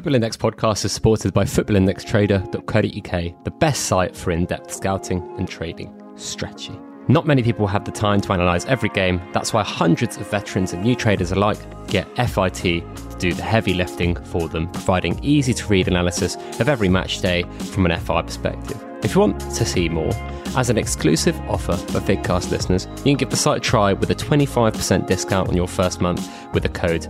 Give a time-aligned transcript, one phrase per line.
[0.00, 5.46] Football Index podcast is supported by footballindextrader.co.uk, the best site for in depth scouting and
[5.46, 6.72] trading strategy.
[7.08, 10.72] Not many people have the time to analyse every game, that's why hundreds of veterans
[10.72, 15.52] and new traders alike get FIT to do the heavy lifting for them, providing easy
[15.52, 18.82] to read analysis of every match day from an FI perspective.
[19.02, 20.14] If you want to see more,
[20.56, 24.10] as an exclusive offer for Figcast listeners, you can give the site a try with
[24.10, 27.06] a 25% discount on your first month with the code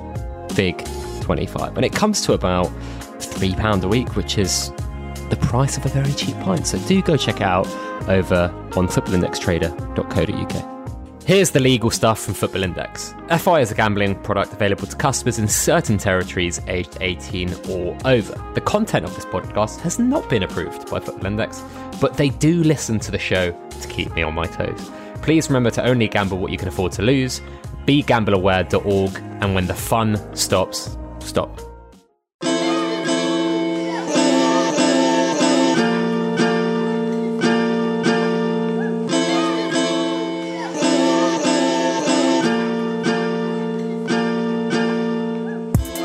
[1.37, 1.77] FIG25.
[1.77, 2.67] And it comes to about
[3.19, 4.71] £3 a week, which is
[5.31, 6.67] the price of a very cheap pint.
[6.67, 7.67] So do go check out
[8.09, 10.81] over on footballindextrader.co.uk.
[11.27, 13.15] Here's the legal stuff from Football Index.
[13.39, 18.53] FI is a gambling product available to customers in certain territories aged 18 or over.
[18.55, 21.63] The content of this podcast has not been approved by Football Index,
[22.01, 24.91] but they do listen to the show to keep me on my toes.
[25.23, 27.43] Please remember to only gamble what you can afford to lose,
[27.87, 31.61] begambleaware.org, and when the fun stops, stop.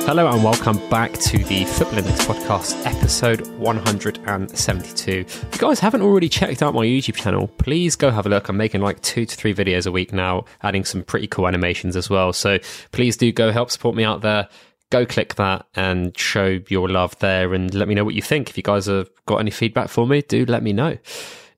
[0.05, 5.11] Hello and welcome back to the Football Index podcast, episode 172.
[5.11, 8.47] If you guys haven't already checked out my YouTube channel, please go have a look.
[8.47, 11.97] I'm making like two to three videos a week now, adding some pretty cool animations
[11.97, 12.31] as well.
[12.31, 12.59] So
[12.91, 14.47] please do go help support me out there.
[14.95, 18.49] Go click that and show your love there and let me know what you think.
[18.49, 20.97] If you guys have got any feedback for me, do let me know.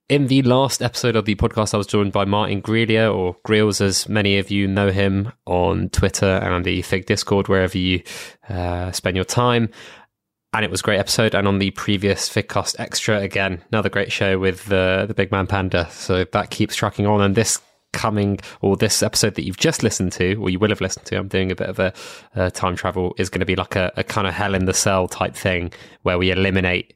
[0.08, 3.80] In the last episode of the podcast, I was joined by Martin Grelia, or Greels,
[3.80, 8.02] as many of you know him on Twitter and the Fig Discord, wherever you
[8.48, 9.70] uh, spend your time.
[10.52, 11.36] And it was a great episode.
[11.36, 15.46] And on the previous Figcast Extra, again, another great show with uh, the Big Man
[15.46, 15.88] Panda.
[15.92, 17.20] So that keeps tracking on.
[17.20, 17.60] And this
[17.98, 21.16] coming, or this episode that you've just listened to, or you will have listened to,
[21.16, 21.92] I'm doing a bit of a
[22.36, 24.72] uh, time travel, is going to be like a, a kind of hell in the
[24.72, 26.94] cell type thing where we eliminate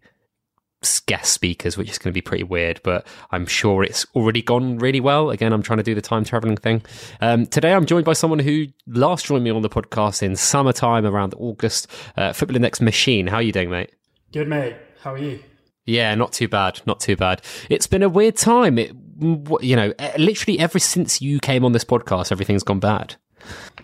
[1.07, 4.79] guest speakers, which is going to be pretty weird, but I'm sure it's already gone
[4.79, 5.31] really well.
[5.31, 6.83] Again, I'm trying to do the time traveling thing.
[7.21, 11.05] Um, today, I'm joined by someone who last joined me on the podcast in summertime
[11.05, 11.89] around August.
[12.17, 13.27] Uh, Football Index Machine.
[13.27, 13.91] How are you doing, mate?
[14.33, 14.77] Good, mate.
[15.03, 15.41] How are you?
[15.85, 16.81] Yeah, not too bad.
[16.87, 17.43] Not too bad.
[17.69, 18.79] It's been a weird time.
[18.79, 23.17] It, you know, literally ever since you came on this podcast, everything's gone bad.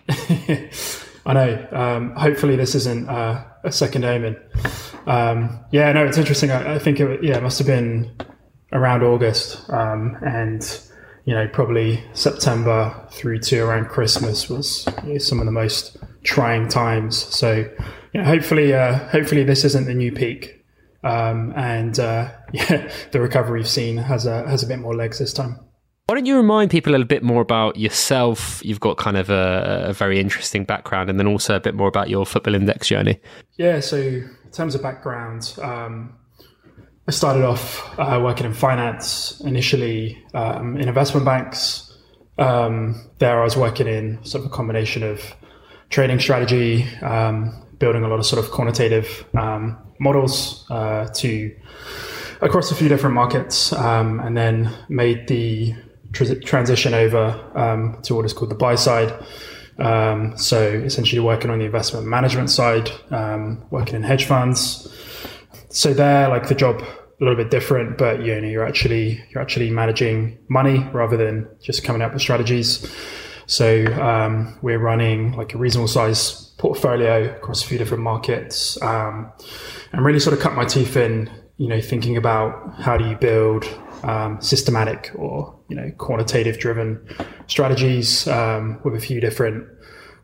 [1.25, 1.67] I know.
[1.71, 4.37] Um, hopefully, this isn't uh, a second omen.
[5.05, 6.51] Um, yeah, no, it's interesting.
[6.51, 8.11] I, I, think it, yeah, it must have been
[8.71, 10.63] around August, um, and
[11.25, 15.97] you know, probably September through to around Christmas was you know, some of the most
[16.23, 17.17] trying times.
[17.17, 17.69] So,
[18.15, 20.65] hopefully, uh, hopefully, this isn't the new peak,
[21.03, 25.19] um, and uh, yeah, the recovery we've seen has a has a bit more legs
[25.19, 25.59] this time.
[26.07, 28.65] Why don't you remind people a little bit more about yourself?
[28.65, 31.87] You've got kind of a, a, very interesting background, and then also a bit more
[31.87, 33.19] about your Football Index journey.
[33.57, 36.17] Yeah, so in terms of background, um,
[37.07, 41.95] I started off uh, working in finance initially um, in investment banks.
[42.39, 45.21] Um, there, I was working in sort of a combination of
[45.89, 51.55] trading strategy, um, building a lot of sort of quantitative um, models uh, to
[52.41, 55.75] across a few different markets, um, and then made the
[56.11, 59.13] transition over um, to what is called the buy side.
[59.77, 64.93] Um, so essentially working on the investment management side, um, working in hedge funds.
[65.69, 69.41] So there, like the job a little bit different, but you know, you're actually you're
[69.41, 72.89] actually managing money rather than just coming up with strategies.
[73.45, 79.31] So um, we're running like a reasonable size portfolio across a few different markets, um,
[79.91, 83.17] and really sort of cut my teeth in, you know, thinking about how do you
[83.17, 83.65] build
[84.03, 87.05] um, systematic or you know quantitative driven
[87.47, 89.67] strategies um, with a few different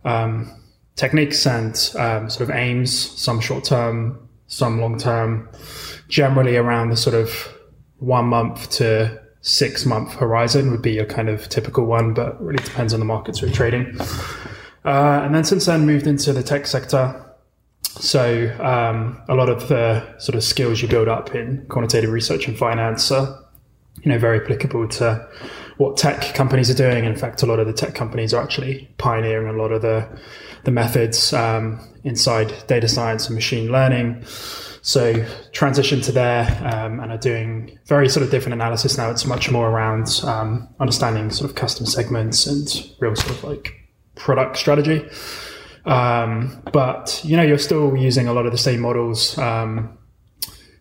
[0.05, 0.49] um,
[0.95, 5.49] techniques and um, sort of aims, some short term, some long term,
[6.07, 7.29] generally around the sort of
[7.97, 12.63] one month to six month horizon would be a kind of typical one, but really
[12.63, 13.99] depends on the markets we're trading.
[14.85, 17.24] Uh, and then since then moved into the tech sector.
[17.99, 22.47] So um, a lot of the sort of skills you build up in quantitative research
[22.47, 23.41] and finance are
[24.03, 25.27] you know, very applicable to
[25.77, 27.05] what tech companies are doing.
[27.05, 30.07] In fact, a lot of the tech companies are actually pioneering a lot of the
[30.63, 34.23] the methods um, inside data science and machine learning.
[34.81, 39.09] So transition to there um, and are doing very sort of different analysis now.
[39.09, 42.67] It's much more around um, understanding sort of custom segments and
[42.99, 43.73] real sort of like
[44.15, 45.07] product strategy.
[45.85, 49.37] Um, but you know, you're still using a lot of the same models.
[49.37, 49.97] Um,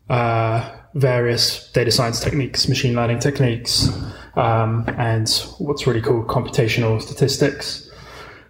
[0.08, 3.88] uh, various data science techniques, machine learning techniques,
[4.36, 5.28] um, and
[5.58, 7.90] what's really called computational statistics.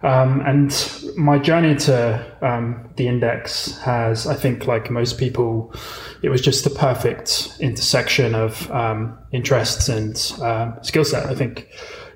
[0.03, 0.71] Um, and
[1.17, 5.73] my journey to um, the index has, I think, like most people,
[6.21, 11.25] it was just the perfect intersection of um, interests and uh, skill set.
[11.25, 11.67] I think,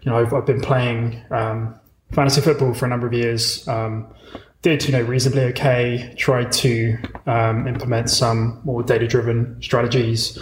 [0.04, 1.79] you know, I've, I've been playing um,
[2.12, 3.68] fantasy football for a number of years.
[3.68, 4.14] Um,
[4.62, 6.14] did you know reasonably okay.
[6.18, 10.38] Tried to um, implement some more data driven strategies,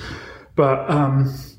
[0.55, 0.89] but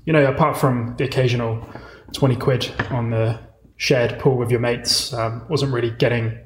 [0.05, 1.65] you know, apart from the occasional
[2.13, 3.39] twenty quid on the
[3.79, 5.13] shared pool with your mates.
[5.15, 6.39] Um, wasn't really getting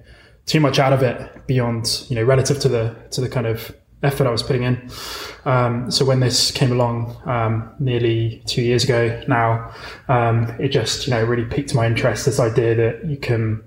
[0.47, 3.75] too much out of it beyond, you know, relative to the to the kind of
[4.03, 4.91] effort I was putting in.
[5.45, 9.73] Um, so when this came along um, nearly two years ago now,
[10.09, 12.27] um, it just you know really piqued my interest.
[12.27, 13.63] This idea that you can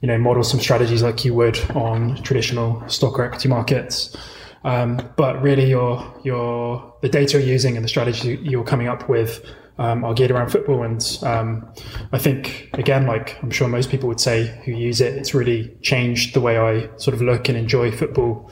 [0.00, 4.16] you know model some strategies like you would on traditional stock or equity markets.
[4.64, 9.08] Um, but really, your your the data you're using and the strategy you're coming up
[9.08, 9.44] with
[9.80, 10.82] um, are geared around football.
[10.82, 11.66] And um,
[12.12, 15.74] I think, again, like I'm sure most people would say who use it, it's really
[15.80, 18.50] changed the way I sort of look and enjoy football.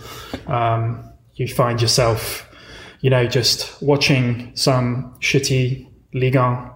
[1.38, 2.48] You find yourself,
[3.00, 6.72] you know, just watching some shitty Liga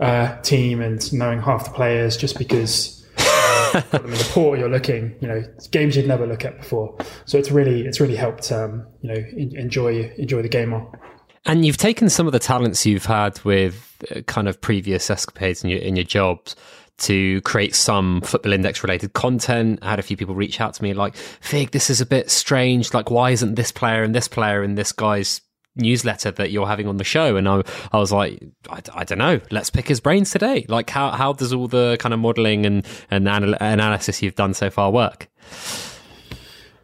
[0.00, 5.16] uh, team and knowing half the players just because uh, in the port you're looking,
[5.20, 6.96] you know, games you'd never look at before.
[7.24, 11.00] So it's really, it's really helped, um, you know, enjoy, enjoy the game more.
[11.46, 15.62] And you've taken some of the talents you've had with uh, kind of previous escapades
[15.62, 16.56] in your in your jobs
[16.98, 19.80] to create some football index related content.
[19.82, 22.30] I had a few people reach out to me like, Fig, this is a bit
[22.30, 22.94] strange.
[22.94, 25.40] Like, why isn't this player and this player in this guy's
[25.76, 27.36] newsletter that you're having on the show?
[27.36, 27.62] And I,
[27.92, 29.40] I was like, I, I don't know.
[29.50, 30.66] Let's pick his brains today.
[30.68, 34.54] Like, how, how does all the kind of modeling and, and anal- analysis you've done
[34.54, 35.28] so far work?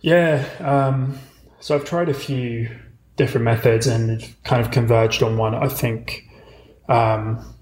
[0.01, 0.45] Yeah.
[0.61, 1.19] Um,
[1.61, 2.69] so I've tried a few
[3.17, 6.23] different methods and kind of converged on one I think
[6.89, 7.55] um,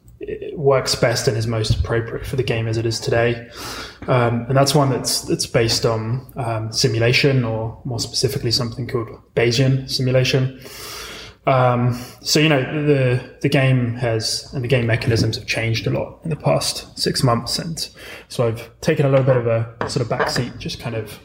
[0.55, 3.49] works best and is most appropriate for the game as it is today.
[4.09, 9.09] Um, and that's one that's that's based on um, simulation, or more specifically, something called
[9.35, 10.61] Bayesian simulation.
[11.47, 15.91] Um, so you know the the game has and the game mechanisms have changed a
[15.91, 17.89] lot in the past six months, and
[18.29, 21.19] so I've taken a little bit of a sort of backseat, just kind of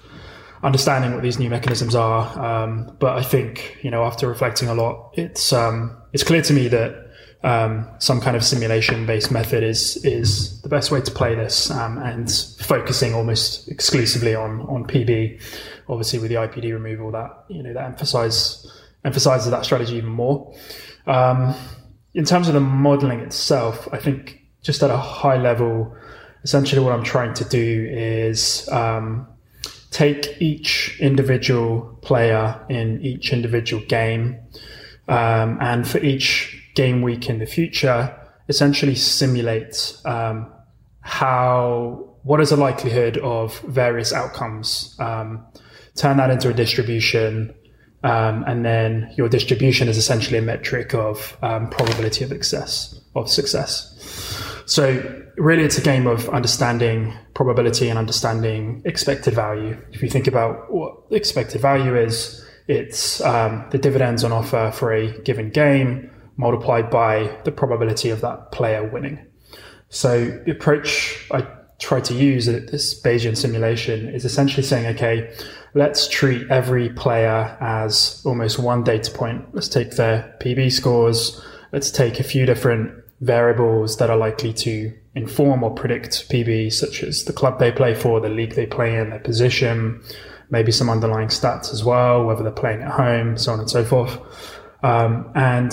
[0.62, 2.40] understanding what these new mechanisms are.
[2.40, 6.54] Um, but I think you know after reflecting a lot, it's um, it's clear to
[6.54, 7.13] me that
[7.44, 11.70] um, some kind of simulation based method is is the best way to play this,
[11.70, 15.42] um, and focusing almost exclusively on on PB.
[15.90, 18.66] Obviously, with the IPD removal, that you know that emphasize
[19.04, 20.54] emphasizes that strategy even more.
[21.06, 21.54] Um,
[22.14, 25.94] in terms of the modeling itself, I think just at a high level,
[26.44, 29.28] essentially what I'm trying to do is um,
[29.92, 34.40] take each individual player in each individual game,
[35.10, 38.14] um, and for each game week in the future,
[38.50, 40.52] essentially simulate um,
[41.02, 44.96] how what is the likelihood of various outcomes.
[45.00, 45.46] Um,
[45.96, 47.54] turn that into a distribution,
[48.04, 53.30] um, and then your distribution is essentially a metric of um, probability of success of
[53.30, 53.90] success.
[54.66, 59.78] So really, it's a game of understanding probability and understanding expected value.
[59.92, 64.94] If you think about what expected value is, it's um, the dividends on offer for
[64.94, 69.26] a given game multiplied by the probability of that player winning.
[69.90, 71.48] So the approach I
[71.80, 75.36] try to use at this Bayesian simulation is essentially saying, okay,
[75.74, 79.54] let's treat every player as almost one data point.
[79.54, 81.42] Let's take their PB scores.
[81.72, 87.04] Let's take a few different variables that are likely to inform or predict PB, such
[87.04, 90.02] as the club they play for, the league they play in, their position,
[90.50, 93.84] maybe some underlying stats as well, whether they're playing at home, so on and so
[93.84, 94.20] forth.
[94.84, 95.72] Um, and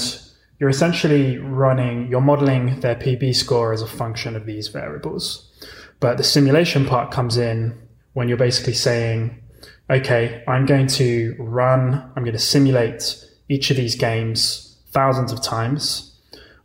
[0.61, 5.51] you're essentially running, you're modeling their PB score as a function of these variables.
[6.01, 7.77] But the simulation part comes in
[8.13, 9.43] when you're basically saying,
[9.89, 15.43] okay, I'm going to run, I'm going to simulate each of these games thousands of
[15.43, 16.15] times.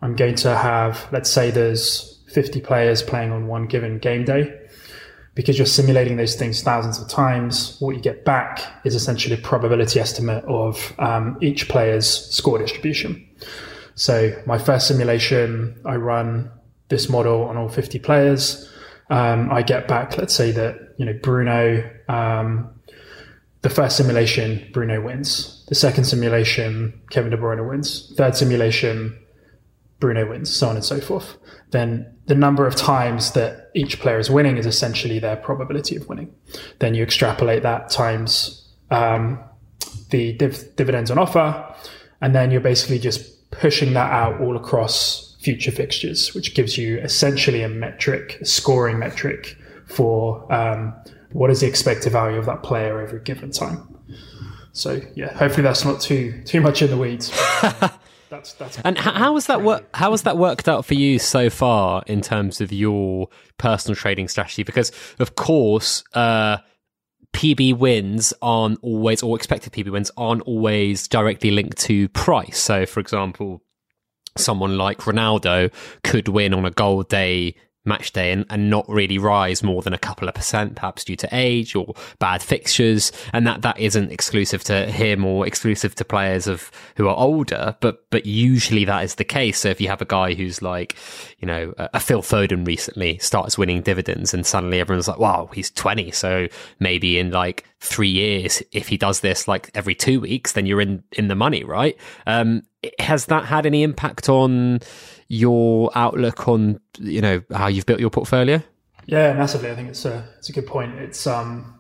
[0.02, 4.60] I'm going to have, let's say there's 50 players playing on one given game day.
[5.36, 9.38] Because you're simulating those things thousands of times, what you get back is essentially a
[9.38, 13.26] probability estimate of um, each player's score distribution.
[13.96, 16.52] So my first simulation, I run
[16.90, 18.70] this model on all 50 players.
[19.10, 22.70] Um, I get back, let's say that, you know, Bruno, um,
[23.62, 25.66] the first simulation, Bruno wins.
[25.70, 28.14] The second simulation, Kevin De Bruyne wins.
[28.16, 29.18] Third simulation,
[30.00, 31.38] Bruno wins, so on and so forth.
[31.72, 36.08] Then the number of times that each player is winning is essentially their probability of
[36.08, 36.34] winning.
[36.80, 39.40] Then you extrapolate that times um,
[40.10, 41.76] the div- dividends on offer,
[42.22, 46.98] and then you're basically just pushing that out all across future fixtures, which gives you
[47.00, 50.94] essentially a metric, a scoring metric for um,
[51.32, 53.96] what is the expected value of that player over a given time.
[54.72, 57.32] So yeah, hopefully that's not too too much in the weeds.
[58.30, 58.78] that's that's.
[58.84, 59.86] And how has that work?
[59.94, 64.28] How has that worked out for you so far in terms of your personal trading
[64.28, 64.64] strategy?
[64.64, 66.04] Because of course.
[66.14, 66.58] Uh,
[67.36, 72.58] PB wins aren't always, or expected PB wins aren't always directly linked to price.
[72.58, 73.62] So, for example,
[74.38, 75.70] someone like Ronaldo
[76.06, 79.94] could win on a gold day match day and, and not really rise more than
[79.94, 83.12] a couple of percent, perhaps due to age or bad fixtures.
[83.34, 87.76] And that, that isn't exclusive to him or exclusive to players of who are older,
[87.80, 89.60] but, but usually that is the case.
[89.60, 90.96] So if you have a guy who's like,
[91.40, 95.72] you know, a, Phil Foden recently starts winning dividends and suddenly everyone's like, wow, he's
[95.72, 96.12] 20.
[96.12, 96.48] So
[96.80, 100.82] maybe in like three years, if he does this like every two weeks, then you're
[100.82, 101.98] in, in the money, right?
[102.26, 102.64] Um,
[103.00, 104.80] has that had any impact on,
[105.28, 108.62] your outlook on you know how you've built your portfolio?
[109.06, 109.70] Yeah, massively.
[109.70, 110.96] I think it's a it's a good point.
[110.96, 111.80] It's um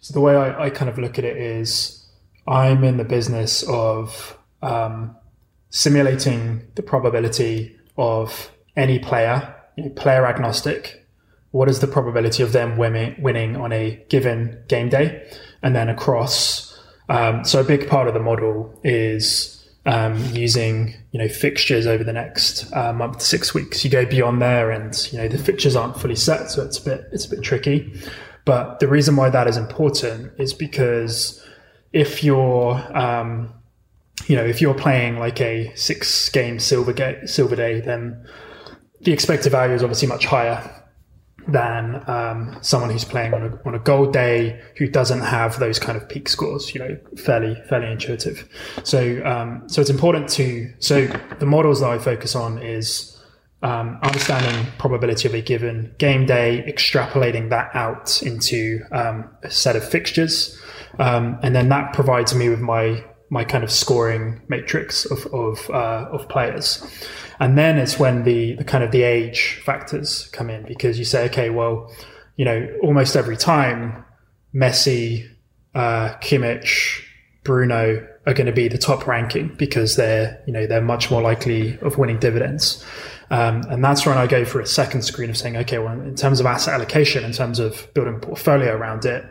[0.00, 2.04] so the way I, I kind of look at it is
[2.46, 5.16] I'm in the business of um,
[5.70, 11.06] simulating the probability of any player, you know, player agnostic.
[11.52, 15.30] What is the probability of them winning, winning on a given game day?
[15.62, 21.18] And then across, um, so a big part of the model is um, using you
[21.18, 23.84] know fixtures over the next uh, month to six weeks.
[23.84, 26.84] You go beyond there, and you know the fixtures aren't fully set, so it's a
[26.84, 27.92] bit it's a bit tricky.
[28.44, 31.44] But the reason why that is important is because
[31.92, 33.52] if you're um,
[34.26, 38.24] you know if you're playing like a six game silver ga- silver day, then
[39.00, 40.81] the expected value is obviously much higher
[41.48, 45.78] than um, someone who's playing on a, on a gold day who doesn't have those
[45.78, 46.74] kind of peak scores.
[46.74, 48.48] You know, fairly fairly intuitive.
[48.84, 51.06] So um, so it's important to so
[51.38, 53.18] the models that I focus on is
[53.62, 59.76] um, understanding probability of a given game day, extrapolating that out into um, a set
[59.76, 60.60] of fixtures,
[60.98, 65.70] um, and then that provides me with my my kind of scoring matrix of of,
[65.70, 66.86] uh, of players.
[67.40, 71.06] And then it's when the, the kind of the age factors come in because you
[71.06, 71.90] say, okay, well,
[72.36, 74.04] you know, almost every time
[74.54, 75.26] Messi,
[75.74, 77.02] uh, Kimmich,
[77.42, 81.22] Bruno are going to be the top ranking because they're, you know, they're much more
[81.22, 82.84] likely of winning dividends.
[83.30, 86.14] Um, and that's when I go for a second screen of saying, okay, well, in
[86.14, 89.24] terms of asset allocation, in terms of building portfolio around it,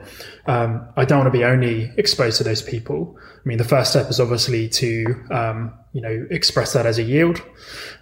[0.47, 3.15] um, I don't want to be only exposed to those people.
[3.43, 7.03] I mean, the first step is obviously to, um, you know, express that as a
[7.03, 7.41] yield.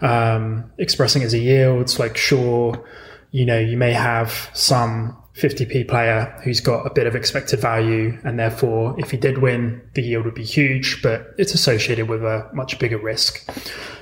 [0.02, 2.86] Um, expressing as a yield, like, sure,
[3.32, 8.20] you know, you may have some 50p player who's got a bit of expected value,
[8.26, 12.24] and therefore, if he did win, the yield would be huge, but it's associated with
[12.24, 13.50] a much bigger risk.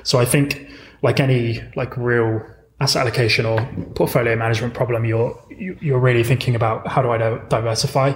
[0.04, 0.68] So I think,
[1.04, 2.42] like any like real
[2.80, 8.14] asset allocation or portfolio management problem, you're you're really thinking about how do I diversify,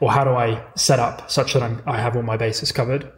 [0.00, 3.12] or how do I set up such that I'm, i have all my bases covered.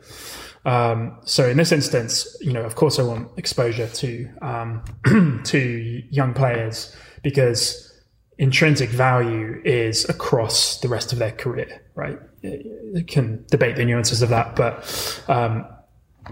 [0.64, 6.02] Um, so in this instance, you know, of course, I want exposure to um, to
[6.10, 7.92] young players because
[8.38, 12.18] intrinsic value is across the rest of their career, right?
[12.42, 15.64] You can debate the nuances of that, but um,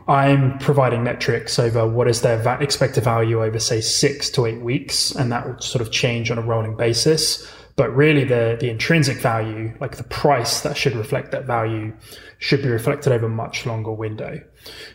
[0.08, 4.60] I'm providing metrics over what is their va- expected value over, say, six to eight
[4.60, 7.50] weeks, and that will sort of change on a rolling basis.
[7.76, 11.92] But really, the the intrinsic value, like the price that should reflect that value,
[12.38, 14.40] should be reflected over a much longer window.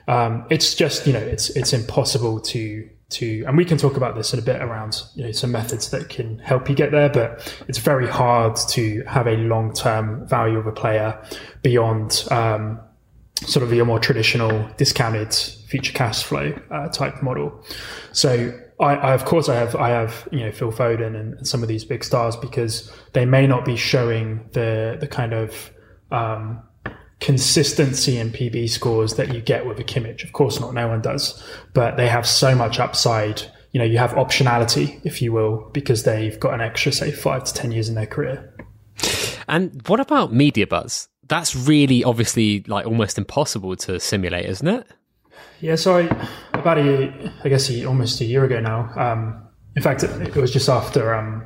[0.07, 4.15] Um, it's just you know it's it's impossible to to and we can talk about
[4.15, 7.09] this in a bit around you know some methods that can help you get there
[7.09, 11.19] but it's very hard to have a long-term value of a player
[11.63, 12.79] beyond um,
[13.47, 17.63] sort of your more traditional discounted future cash flow uh, type model
[18.11, 21.61] so I, I, of course I have I have you know Phil Foden and, some
[21.61, 25.71] of these big stars because they may not be showing the the kind of
[26.11, 26.63] um,
[27.19, 30.23] consistency in PB scores that you get with a Kimmich.
[30.23, 31.43] Of course not, no one does,
[31.73, 33.41] but they have so much upside.
[33.71, 37.43] You know, you have optionality, if you will, because they've got an extra, say, five
[37.43, 38.51] to 10 years in their career.
[39.47, 41.07] And what about media buzz?
[41.29, 44.87] That's really obviously like almost impossible to simulate, isn't it?
[45.61, 48.91] Yeah, so I, about a year, I guess almost a year ago now.
[48.95, 51.43] Um, in fact, it, it was just after um,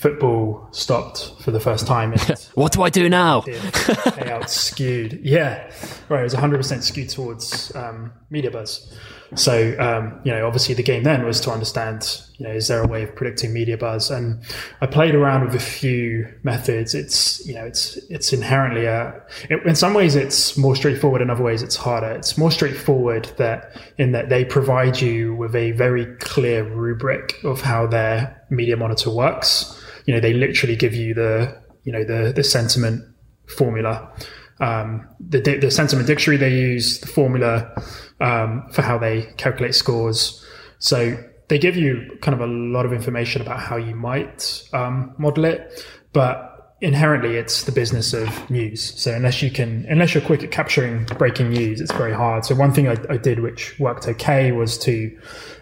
[0.00, 2.12] football stopped for the first time.
[2.54, 3.42] what do I do now?
[3.42, 5.20] payout skewed.
[5.22, 5.70] Yeah,
[6.08, 6.20] right.
[6.20, 8.98] It was 100% skewed towards um, media buzz.
[9.34, 12.82] So, um, you know, obviously the game then was to understand, you know, is there
[12.82, 14.10] a way of predicting media buzz?
[14.10, 14.42] And
[14.80, 16.94] I played around with a few methods.
[16.94, 21.22] It's, you know, it's, it's inherently a, it, in some ways it's more straightforward.
[21.22, 22.10] In other ways it's harder.
[22.10, 27.60] It's more straightforward that in that they provide you with a very clear rubric of
[27.60, 29.76] how their media monitor works
[30.10, 33.04] you know, they literally give you the you know the the sentiment
[33.46, 34.12] formula,
[34.60, 37.72] um, the the sentiment dictionary they use, the formula
[38.20, 40.44] um, for how they calculate scores.
[40.78, 41.16] So
[41.50, 45.44] they give you kind of a lot of information about how you might um, model
[45.44, 48.94] it, but inherently it's the business of news.
[48.98, 52.44] So unless you can, unless you're quick at capturing breaking news, it's very hard.
[52.44, 55.18] So one thing I, I did, which worked okay, was to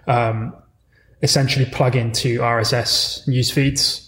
[0.07, 0.55] um,
[1.23, 4.05] essentially plug into RSS news feeds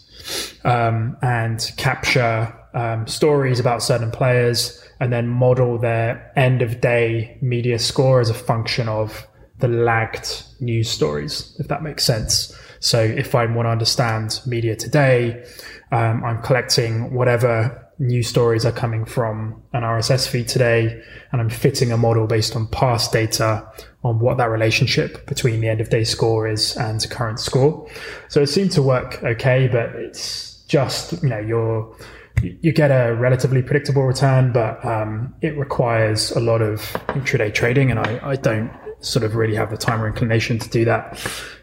[0.65, 7.39] um, and capture um, stories about certain players and then model their end of day
[7.41, 9.27] media score as a function of
[9.61, 12.57] the lagged news stories, if that makes sense.
[12.81, 15.45] So if I want to understand media today,
[15.93, 21.03] um, I'm collecting whatever news stories are coming from an RSS feed today,
[21.33, 23.71] and I'm fitting a model based on past data
[24.03, 27.87] on what that relationship between the end of day score is and current score.
[28.29, 31.95] So it seemed to work okay, but it's just, you know, you're,
[32.43, 37.91] you get a relatively predictable return, but um, it requires a lot of intraday trading,
[37.91, 41.19] and I, I don't sort of really have the time or inclination to do that.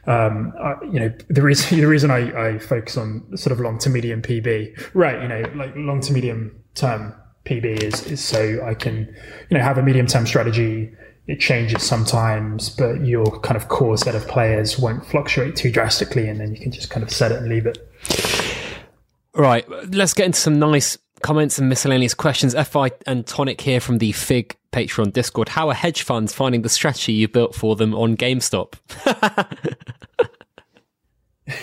[0.06, 3.78] Um, I, you know, the reason the reason I, I focus on sort of long
[3.80, 5.22] to medium PB, right?
[5.22, 7.14] You know, like long to medium term
[7.46, 9.14] PB is is so I can
[9.50, 10.94] you know have a medium term strategy.
[11.28, 16.30] It changes sometimes, but your kind of core set of players won't fluctuate too drastically,
[16.30, 17.78] and then you can just kind of set it and leave it.
[19.38, 22.56] Right, let's get into some nice comments and miscellaneous questions.
[22.56, 25.50] FI and Tonic here from the Fig Patreon Discord.
[25.50, 28.74] How are hedge funds finding the strategy you built for them on GameStop?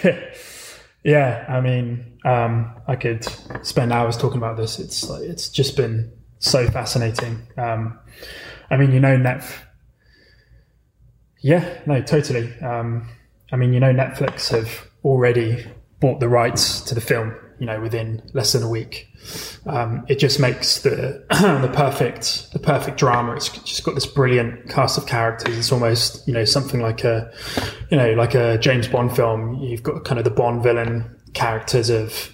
[1.04, 3.26] yeah, I mean, um, I could
[3.66, 4.78] spend hours talking about this.
[4.78, 7.42] It's like, it's just been so fascinating.
[7.56, 7.98] Um,
[8.70, 9.44] I mean, you know, Net.
[11.40, 12.56] Yeah, no, totally.
[12.60, 13.08] Um,
[13.50, 15.66] I mean, you know, Netflix have already
[15.98, 19.08] bought the rights to the film you know within less than a week.
[19.66, 23.34] Um, it just makes the the perfect the perfect drama.
[23.34, 25.56] It's just got this brilliant cast of characters.
[25.56, 27.32] It's almost you know something like a
[27.90, 29.56] you know like a James Bond film.
[29.62, 32.30] You've got kind of the Bond villain characters of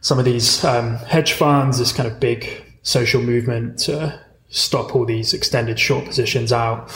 [0.00, 1.78] some of these um, hedge funds.
[1.78, 6.88] This kind of big social movement to stop all these extended short positions out.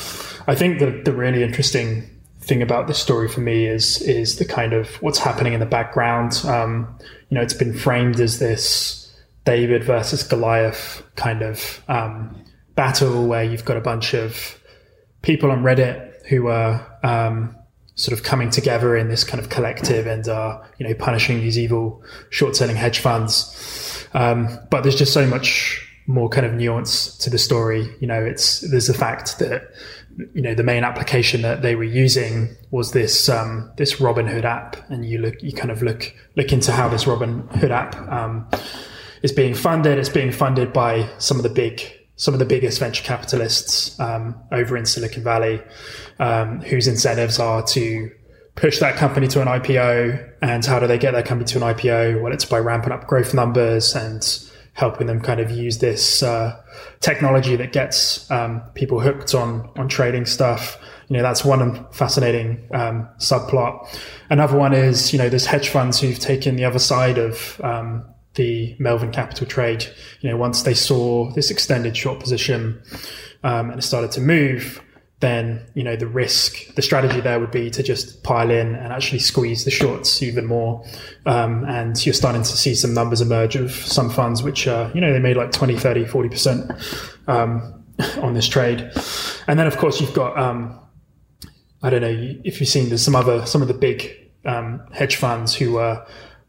[0.47, 2.11] I think the the really interesting
[2.45, 5.67] thing about this story for me is is the kind of what's happening in the
[5.67, 6.41] background.
[6.45, 6.99] Um,
[7.35, 9.13] you know, it's been framed as this
[9.45, 12.41] David versus Goliath kind of um,
[12.77, 14.57] battle where you've got a bunch of
[15.23, 17.57] people on Reddit who are um,
[17.97, 21.59] sort of coming together in this kind of collective and are, you know, punishing these
[21.59, 24.07] evil short selling hedge funds.
[24.15, 27.93] Um, but there's just so much more kind of nuance to the story.
[27.99, 29.73] You know, it's, there's the fact that
[30.35, 34.77] you know the main application that they were using was this um, this Robinhood app,
[34.91, 38.49] and you look you kind of look look into how this Robinhood app um,
[39.23, 39.99] is being funded.
[39.99, 41.83] It's being funded by some of the big
[42.17, 45.61] some of the biggest venture capitalists um, over in Silicon Valley,
[46.19, 48.11] um, whose incentives are to
[48.55, 50.33] push that company to an IPO.
[50.41, 52.23] And how do they get that company to an IPO?
[52.23, 54.23] Well, it's by ramping up growth numbers and
[54.75, 56.61] helping them kind of use this uh,
[57.01, 60.79] technology that gets um, people hooked on on trading stuff.
[61.09, 63.87] You know, that's one fascinating um, subplot.
[64.31, 68.05] Another one is, you know, there's hedge funds who've taken the other side of um,
[68.35, 69.87] the Melvin Capital trade.
[70.21, 72.83] You know, once they saw this extended short position
[73.43, 74.83] um, and it started to move,
[75.25, 78.93] then you know the risk, the strategy there would be to just pile in and
[78.93, 80.85] actually squeeze the shorts even more.
[81.25, 85.01] Um, and you're starting to see some numbers emerge of some funds which are, you
[85.01, 86.73] know, they made like 20, 30, 40 percent
[87.27, 87.83] um,
[88.21, 88.91] on this trade.
[89.49, 90.79] And then of course you've got, um,
[91.83, 95.17] I don't know if you've seen there's some other some of the big um, hedge
[95.17, 96.07] funds who are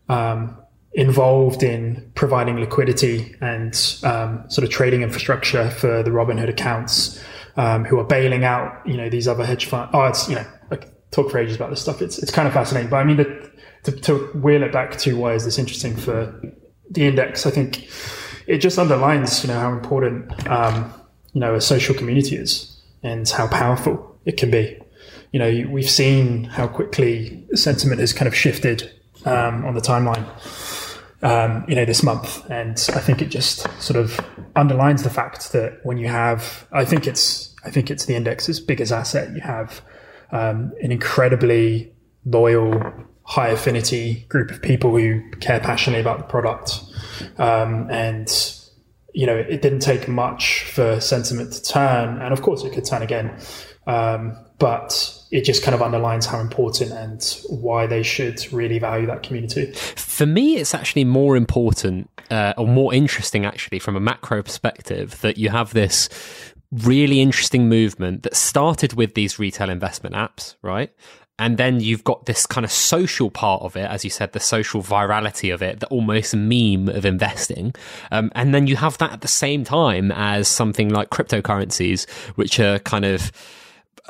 [0.10, 0.58] um,
[0.92, 7.24] involved in providing liquidity and um, sort of trading infrastructure for the Robinhood accounts
[7.58, 9.92] um, who are bailing out, you know, these other hedge funds.
[9.94, 10.78] Oh, it's, you know, I
[11.12, 12.02] talk for ages about this stuff.
[12.02, 12.90] It's, it's kind of fascinating.
[12.90, 13.52] But I mean, the,
[13.84, 16.40] to, to wheel it back to why is this interesting for
[16.90, 17.90] the index, I think
[18.48, 20.94] it just underlines, you know, how important, um,
[21.34, 24.80] you know, a social community is and how powerful it can be.
[25.32, 28.92] You know, we've seen how quickly sentiment has kind of shifted
[29.26, 30.26] um, on the timeline
[31.26, 32.48] um, you know, this month.
[32.52, 34.20] And I think it just sort of
[34.56, 38.60] underlines the fact that when you have, I think it's, I think it's the index's
[38.60, 39.34] biggest asset.
[39.34, 39.82] You have
[40.32, 41.92] um, an incredibly
[42.26, 42.80] loyal,
[43.24, 46.80] high affinity group of people who care passionately about the product.
[47.40, 48.30] Um, and
[49.16, 52.86] you know, it didn't take much for sentiment to turn, and of course, it could
[52.86, 53.40] turn again.
[53.88, 59.06] Um, but it just kind of underlines how important and why they should really value
[59.08, 59.72] that community.
[59.74, 65.20] For me, it's actually more important uh, or more interesting, actually, from a macro perspective,
[65.22, 66.10] that you have this
[66.72, 70.92] really interesting movement that started with these retail investment apps, right?
[71.38, 74.40] And then you've got this kind of social part of it, as you said, the
[74.40, 77.76] social virality of it, the almost meme of investing.
[78.10, 82.58] Um, and then you have that at the same time as something like cryptocurrencies, which
[82.62, 83.34] are kind of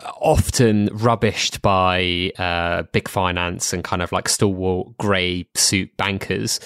[0.04, 6.60] often rubbished by uh, big finance and kind of like stalwart grey suit bankers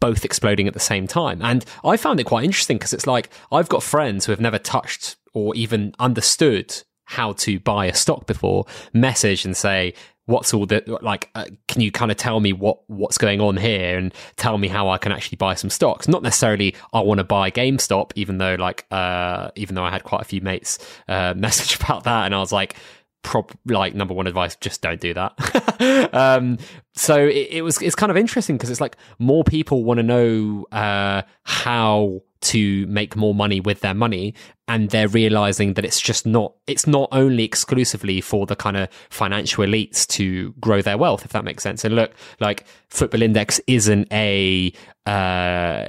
[0.00, 1.42] both exploding at the same time.
[1.42, 4.58] And I found it quite interesting because it's like I've got friends who have never
[4.58, 9.94] touched or even understood how to buy a stock before message and say,
[10.26, 13.56] what's all the like uh, can you kind of tell me what what's going on
[13.56, 16.08] here and tell me how I can actually buy some stocks?
[16.08, 20.04] Not necessarily I want to buy GameStop even though like uh even though I had
[20.04, 22.76] quite a few mates uh message about that and I was like
[23.22, 26.10] prob like number one advice just don't do that.
[26.12, 26.58] Um
[26.94, 30.02] so it, it was it's kind of interesting because it's like more people want to
[30.02, 34.34] know uh how to make more money with their money
[34.66, 38.88] and they're realizing that it's just not it's not only exclusively for the kind of
[39.10, 41.84] financial elites to grow their wealth if that makes sense.
[41.84, 44.72] And look like football index isn't a
[45.06, 45.86] uh,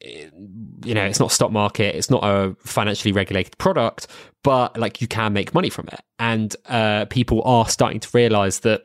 [0.00, 4.08] you know it's not stock market it's not a financially regulated product
[4.42, 6.00] but like you can make money from it.
[6.18, 8.82] And uh, people are starting to realize that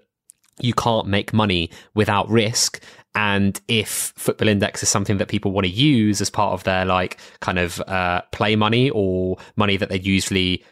[0.60, 2.84] you can't make money without risk
[3.16, 6.86] and if football index is something that people want to use as part of their
[6.86, 10.64] like kind of uh, play money or money that they usually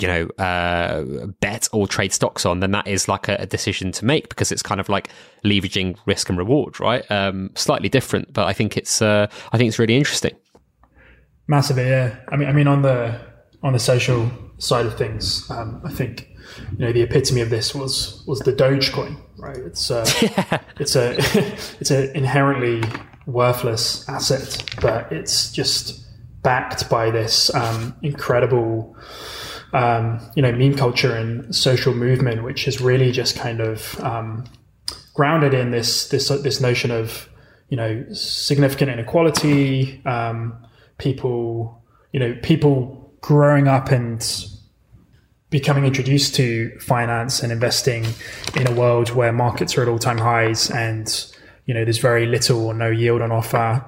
[0.00, 1.04] you know uh,
[1.40, 4.50] bet or trade stocks on then that is like a, a, decision to make because
[4.50, 5.08] it's kind of like
[5.44, 7.08] leveraging risk and reward right?
[7.10, 10.34] Um, slightly different but i think it's uh, i think it's really interesting.
[11.46, 12.16] Massively yeah.
[12.28, 13.20] I mean i mean on the
[13.62, 16.33] on the social side of things um, i think
[16.72, 19.58] you know the epitome of this was was the dogecoin right?
[19.58, 20.60] It's uh, yeah.
[20.78, 21.16] it's a
[21.80, 22.82] it's an inherently
[23.26, 26.00] worthless asset, but it's just
[26.42, 28.96] backed by this um, incredible,
[29.72, 34.44] um, you know, meme culture and social movement, which is really just kind of um,
[35.14, 37.28] grounded in this this this notion of
[37.68, 40.56] you know significant inequality, um,
[40.98, 44.22] people, you know, people growing up and
[45.54, 48.04] becoming introduced to finance and investing
[48.56, 51.32] in a world where markets are at all time highs and
[51.64, 53.84] you know there's very little or no yield on offer.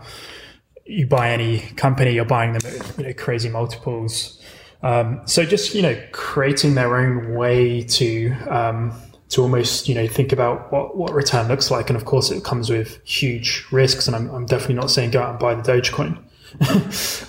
[0.84, 4.40] You buy any company, you're buying them at you know, crazy multiples.
[4.84, 8.92] Um, so just you know creating their own way to um,
[9.30, 12.44] to almost you know think about what what return looks like, and of course it
[12.44, 14.06] comes with huge risks.
[14.06, 16.22] And I'm, I'm definitely not saying go out and buy the Dogecoin.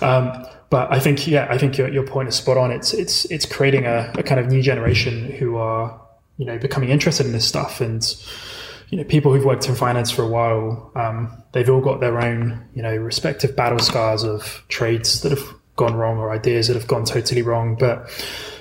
[0.00, 2.70] um, but I think, yeah, I think your, your point is spot on.
[2.70, 5.98] It's it's it's creating a, a kind of new generation who are
[6.36, 8.04] you know becoming interested in this stuff, and
[8.90, 12.20] you know people who've worked in finance for a while, um, they've all got their
[12.20, 16.74] own you know respective battle scars of trades that have gone wrong or ideas that
[16.74, 18.10] have gone totally wrong, but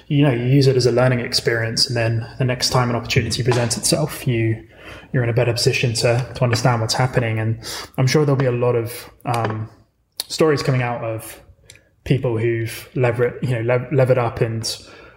[0.07, 2.95] you know you use it as a learning experience, and then the next time an
[2.95, 4.65] opportunity presents itself, you
[5.11, 7.59] you're in a better position to to understand what's happening, and
[7.97, 9.69] I'm sure there'll be a lot of um,
[10.29, 11.43] stories coming out of
[12.07, 14.63] people who've levered, you know, lev- levered up and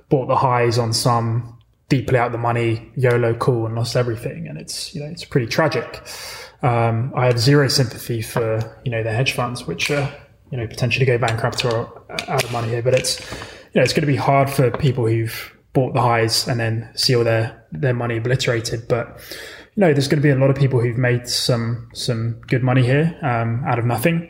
[0.08, 1.56] bought the highs on some
[1.88, 4.48] deeply out the money YOLO call and lost everything.
[4.48, 6.02] And it's, you know, it's pretty tragic.
[6.62, 10.12] Um, I have zero sympathy for, you know, the hedge funds, which are,
[10.50, 12.82] you know, potentially go bankrupt or out of money here.
[12.82, 13.20] But it's,
[13.72, 16.90] you know, it's going to be hard for people who've bought the highs and then
[16.96, 18.88] see all their, their money obliterated.
[18.88, 19.20] But,
[19.76, 22.64] you know, there's going to be a lot of people who've made some some good
[22.64, 24.28] money here um, out of nothing,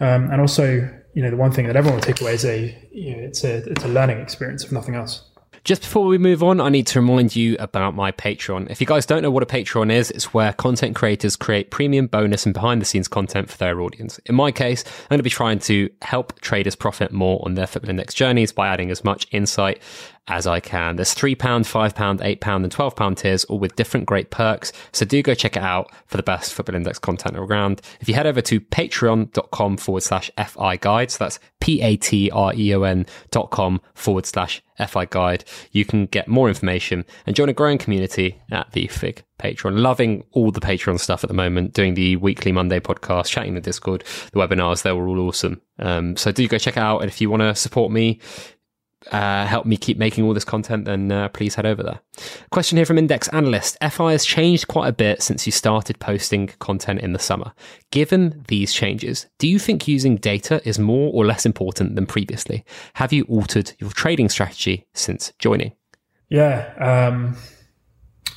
[0.00, 2.88] um, and also you know the one thing that everyone will take away is a
[2.92, 5.24] you know, it's a it's a learning experience if nothing else.
[5.62, 8.70] Just before we move on, I need to remind you about my Patreon.
[8.70, 12.06] If you guys don't know what a Patreon is, it's where content creators create premium
[12.06, 14.18] bonus and behind the scenes content for their audience.
[14.24, 17.66] In my case, I'm going to be trying to help traders profit more on their
[17.66, 19.82] Football Index journeys by adding as much insight
[20.28, 20.96] as I can.
[20.96, 24.72] There's £3, £5, £8, and £12 tiers, all with different great perks.
[24.92, 27.82] So do go check it out for the best Football Index content around.
[28.00, 32.30] If you head over to patreon.com forward slash FI guide, so that's P A T
[32.30, 37.04] R E O N dot com forward slash FI guide, you can get more information
[37.26, 39.78] and join a growing community at the FIG Patreon.
[39.78, 43.60] Loving all the Patreon stuff at the moment, doing the weekly Monday podcast, chatting the
[43.60, 45.60] Discord, the webinars, they were all awesome.
[45.78, 47.00] Um, so do go check it out.
[47.00, 48.20] And if you want to support me,
[49.12, 52.00] uh, help me keep making all this content, then uh, please head over there.
[52.50, 53.76] Question here from Index Analyst.
[53.80, 57.52] FI has changed quite a bit since you started posting content in the summer.
[57.90, 62.64] Given these changes, do you think using data is more or less important than previously?
[62.94, 65.72] Have you altered your trading strategy since joining?
[66.28, 66.72] Yeah.
[66.78, 67.36] Um,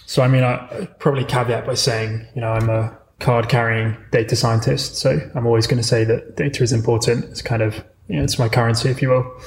[0.06, 4.36] so, I mean, I probably caveat by saying, you know, I'm a card carrying data
[4.36, 4.98] scientist.
[4.98, 7.26] So I'm always going to say that data is important.
[7.26, 9.42] It's kind of, you know, it's my currency, if you will.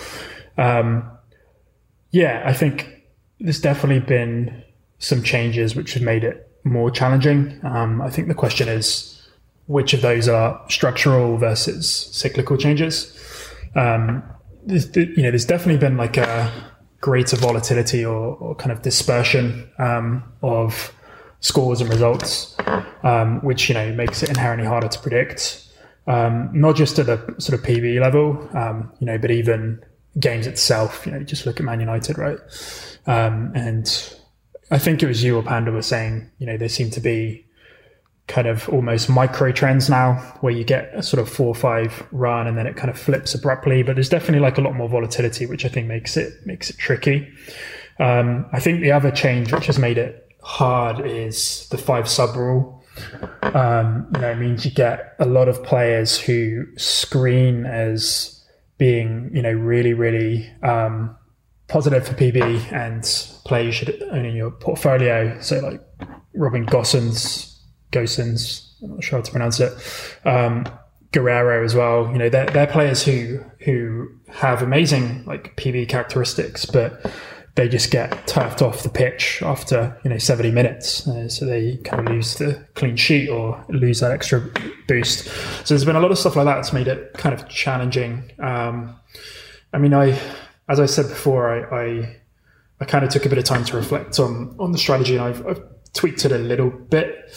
[0.58, 1.10] Um,
[2.10, 3.02] yeah, I think
[3.40, 4.62] there's definitely been
[4.98, 7.60] some changes which have made it more challenging.
[7.62, 9.12] Um, I think the question is
[9.66, 13.12] which of those are structural versus cyclical changes.
[13.74, 14.22] Um,
[14.66, 16.52] you know, there's definitely been like a
[17.00, 20.92] greater volatility or, or kind of dispersion um, of
[21.40, 22.56] scores and results,
[23.02, 25.62] um, which you know makes it inherently harder to predict.
[26.08, 29.84] Um, not just at the sort of PB level, um, you know, but even
[30.18, 31.06] games itself.
[31.06, 32.38] You know, just look at Man United, right?
[33.06, 34.14] Um, and
[34.70, 37.46] I think it was you or Panda was saying, you know, there seem to be
[38.26, 42.04] kind of almost micro trends now where you get a sort of four or five
[42.10, 43.82] run and then it kind of flips abruptly.
[43.82, 46.76] But there's definitely like a lot more volatility, which I think makes it makes it
[46.78, 47.28] tricky.
[47.98, 52.36] Um, I think the other change which has made it hard is the five sub
[52.36, 52.84] rule.
[53.42, 58.35] Um, you know, it means you get a lot of players who screen as
[58.78, 61.16] being, you know, really, really um,
[61.68, 63.02] positive for PB and
[63.44, 65.38] play you should own in your portfolio.
[65.40, 65.80] So like
[66.34, 67.58] Robin Gossens,
[67.92, 69.72] Gosens, I'm not sure how to pronounce it.
[70.24, 70.66] Um,
[71.12, 72.10] Guerreiro as well.
[72.12, 77.10] You know, they're, they're players who who have amazing like PB characteristics, but
[77.56, 81.78] they just get turfed off the pitch after you know 70 minutes, uh, so they
[81.78, 84.42] kind of lose the clean sheet or lose that extra
[84.86, 85.24] boost.
[85.24, 88.30] So there's been a lot of stuff like that that's made it kind of challenging.
[88.38, 88.94] Um,
[89.72, 90.20] I mean, I
[90.68, 92.16] as I said before, I, I,
[92.80, 95.24] I kind of took a bit of time to reflect on on the strategy, and
[95.24, 95.62] I've, I've
[95.94, 97.32] tweaked it a little bit.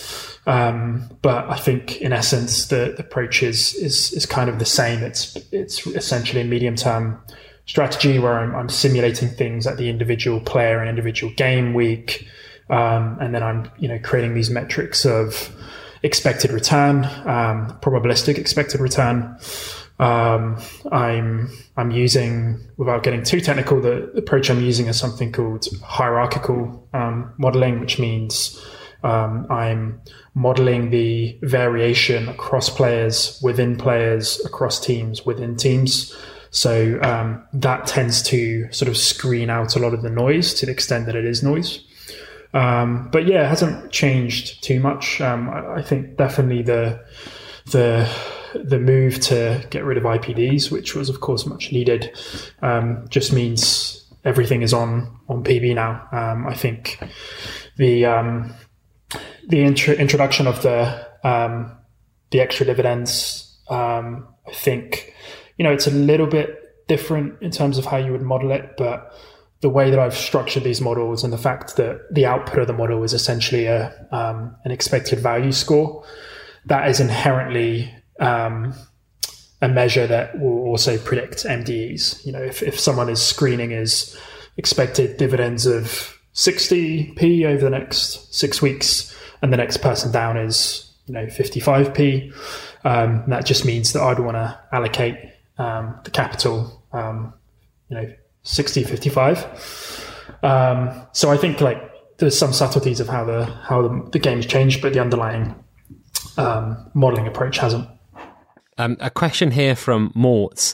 [0.46, 4.66] Um, but I think in essence the, the approach is, is is kind of the
[4.66, 5.02] same.
[5.02, 7.22] It's it's essentially medium term
[7.70, 12.28] strategy where I'm, I'm simulating things at the individual player and individual game week.
[12.68, 15.56] Um, and then I'm, you know, creating these metrics of
[16.02, 19.38] expected return, um, probabilistic expected return.
[20.00, 20.58] Um,
[20.92, 26.88] I'm I'm using, without getting too technical, the approach I'm using is something called hierarchical
[26.94, 28.60] um, modeling, which means
[29.04, 30.02] um, I'm
[30.34, 36.16] modeling the variation across players, within players, across teams, within teams.
[36.52, 40.66] So um, that tends to sort of screen out a lot of the noise to
[40.66, 41.86] the extent that it is noise.
[42.54, 45.22] Um, but yeah, it hasn't changed too much.
[45.22, 47.06] Um, I, I, think definitely the
[47.68, 48.10] the
[48.56, 52.12] the move to get rid of IPDs, which was of course much needed,
[52.64, 56.08] um, just means everything is on on PB now.
[56.12, 57.00] Um, I think
[57.78, 58.52] the um,
[59.48, 61.08] the intro- introduction of the
[62.32, 64.22] the extra dividends, I
[64.54, 65.14] think
[65.60, 68.76] you know, it's a little bit different in terms of how you would model it,
[68.78, 69.14] but
[69.60, 72.74] the way that I've structured these models and the fact that the output of the
[72.74, 76.06] model is essentially a um, an expected value score,
[76.66, 78.74] that is inherently um,
[79.62, 82.26] a measure that will also predict MDEs.
[82.26, 84.18] You know, if, if someone is screening as
[84.56, 90.90] expected dividends of 60p over the next six weeks, and the next person down is
[91.06, 92.34] you know 55p,
[92.86, 95.18] um, that just means that I'd want to allocate
[95.60, 97.34] um, the capital, um,
[97.90, 98.12] you know,
[98.44, 100.40] 60, 55.
[100.42, 101.78] Um, so I think like
[102.18, 105.56] there's some subtleties of how the how the, the game's changed, but the underlying
[106.38, 107.88] um, modeling approach hasn't.
[108.78, 110.74] Um, a question here from Morts.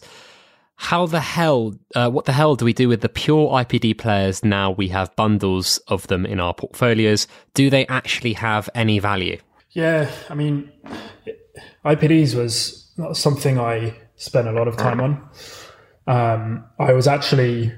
[0.78, 4.44] How the hell, uh, what the hell do we do with the pure IPD players
[4.44, 7.28] now we have bundles of them in our portfolios?
[7.54, 9.40] Do they actually have any value?
[9.72, 10.70] Yeah, I mean,
[11.86, 15.30] IPDs was not something I spent a lot of time on.
[16.08, 17.74] Um, I was actually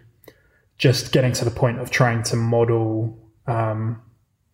[0.77, 4.01] just getting to the point of trying to model, um,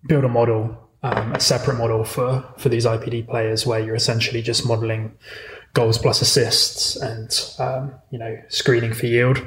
[0.07, 4.41] build a model, um, a separate model for for these IPD players, where you're essentially
[4.41, 5.13] just modeling
[5.73, 9.37] goals plus assists and um, you know screening for yield.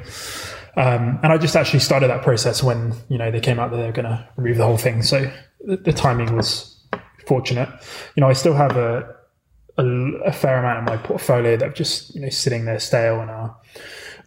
[0.75, 3.77] Um, and I just actually started that process when you know they came out that
[3.77, 5.01] they were going to remove the whole thing.
[5.01, 6.77] So the, the timing was
[7.25, 7.69] fortunate.
[8.15, 9.16] You know, I still have a
[9.77, 9.85] a,
[10.25, 13.29] a, fair amount of my portfolio that are just you know sitting there stale and
[13.29, 13.55] are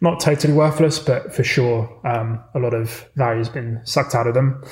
[0.00, 4.26] not totally worthless, but for sure um, a lot of value has been sucked out
[4.26, 4.62] of them.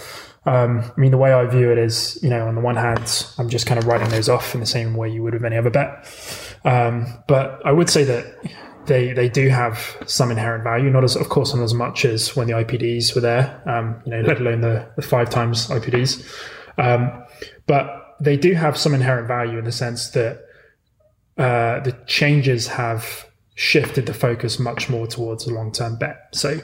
[0.46, 3.26] Um, I mean, the way I view it is, you know, on the one hand,
[3.36, 5.58] I'm just kind of writing those off in the same way you would with any
[5.58, 6.06] other bet.
[6.64, 8.24] Um, but I would say that
[8.86, 12.34] they they do have some inherent value, not as of course not as much as
[12.34, 16.24] when the IPDs were there, um, you know, let alone the, the five times IPDs.
[16.78, 17.24] Um,
[17.66, 20.47] but they do have some inherent value in the sense that
[21.38, 26.28] uh, the changes have shifted the focus much more towards a long term bet.
[26.32, 26.60] So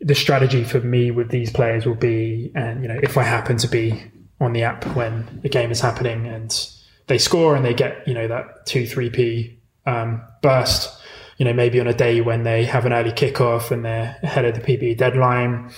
[0.00, 3.56] the strategy for me with these players will be, and you know, if I happen
[3.58, 4.02] to be
[4.40, 6.70] on the app when the game is happening and
[7.06, 11.00] they score and they get you know that two three p um, burst,
[11.38, 14.44] you know, maybe on a day when they have an early kickoff and they're ahead
[14.44, 15.70] of the PB deadline,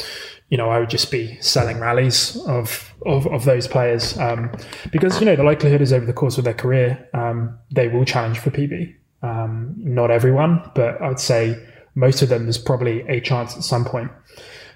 [0.49, 4.51] you know, I would just be selling rallies of of, of those players um,
[4.91, 8.05] because you know the likelihood is over the course of their career um, they will
[8.05, 8.95] challenge for PB.
[9.23, 11.57] Um, not everyone, but I'd say
[11.95, 12.45] most of them.
[12.45, 14.11] There's probably a chance at some point.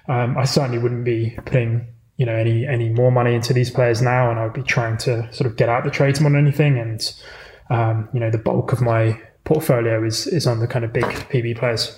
[0.09, 4.01] Um, I certainly wouldn't be putting you know any any more money into these players
[4.01, 6.77] now, and I'd be trying to sort of get out the trades than anything.
[6.77, 7.13] And
[7.69, 11.05] um, you know the bulk of my portfolio is is on the kind of big
[11.05, 11.95] PB players.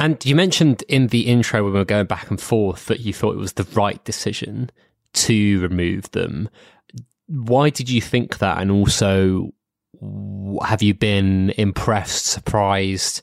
[0.00, 3.12] And you mentioned in the intro when we were going back and forth that you
[3.12, 4.70] thought it was the right decision
[5.12, 6.48] to remove them.
[7.26, 8.56] Why did you think that?
[8.58, 9.52] And also,
[10.64, 13.22] have you been impressed, surprised,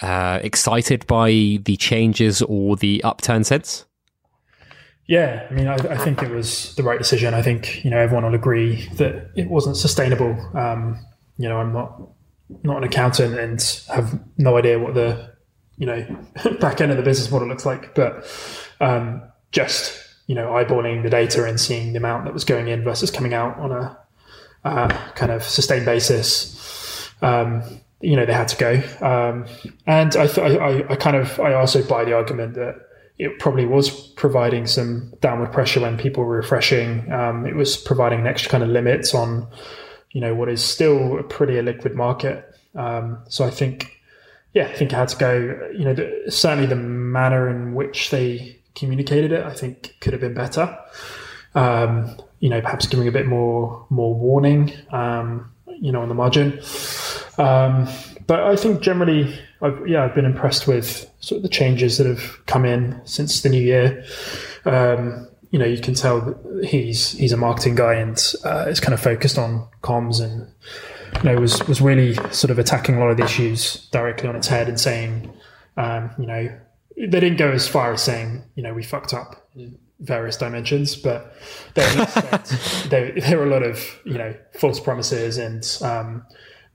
[0.00, 3.84] uh, excited by the changes or the upturn since?
[5.08, 7.34] Yeah, I mean, I, I, think it was the right decision.
[7.34, 10.38] I think you know everyone will agree that it wasn't sustainable.
[10.56, 11.04] Um,
[11.38, 12.00] you know, I'm not
[12.62, 15.32] not an accountant and have no idea what the
[15.78, 16.04] you know
[16.60, 18.26] back end of the business model looks like, but
[18.80, 22.84] um, just you know eyeballing the data and seeing the amount that was going in
[22.84, 23.98] versus coming out on a
[24.64, 27.10] uh, kind of sustained basis.
[27.20, 27.62] Um,
[28.00, 28.74] you know, they had to go,
[29.06, 29.46] um,
[29.86, 32.74] and I, I, I kind of I also buy the argument that
[33.18, 37.10] it probably was providing some downward pressure when people were refreshing.
[37.12, 39.46] Um, it was providing an extra kind of limits on,
[40.10, 42.44] you know, what is still a pretty illiquid market.
[42.74, 44.01] Um, so I think,
[44.54, 45.70] yeah, I think had to go.
[45.72, 50.20] You know, the, certainly the manner in which they communicated it, I think, could have
[50.20, 50.78] been better.
[51.54, 54.72] Um, you know, perhaps giving a bit more more warning.
[54.90, 56.60] Um, you know, on the margin.
[57.38, 57.88] Um,
[58.26, 62.06] but I think generally, I've, yeah, I've been impressed with sort of the changes that
[62.06, 64.04] have come in since the new year.
[64.64, 68.94] Um, you know, you can tell he's he's a marketing guy and uh, is kind
[68.94, 70.50] of focused on comms and
[71.16, 74.36] you know was was really sort of attacking a lot of the issues directly on
[74.36, 75.32] its head and saying,
[75.76, 76.58] um, you know,
[76.96, 80.96] they didn't go as far as saying, you know, we fucked up in various dimensions,
[80.96, 81.34] but
[81.74, 81.94] there,
[82.88, 86.24] there, there were a lot of you know false promises and um,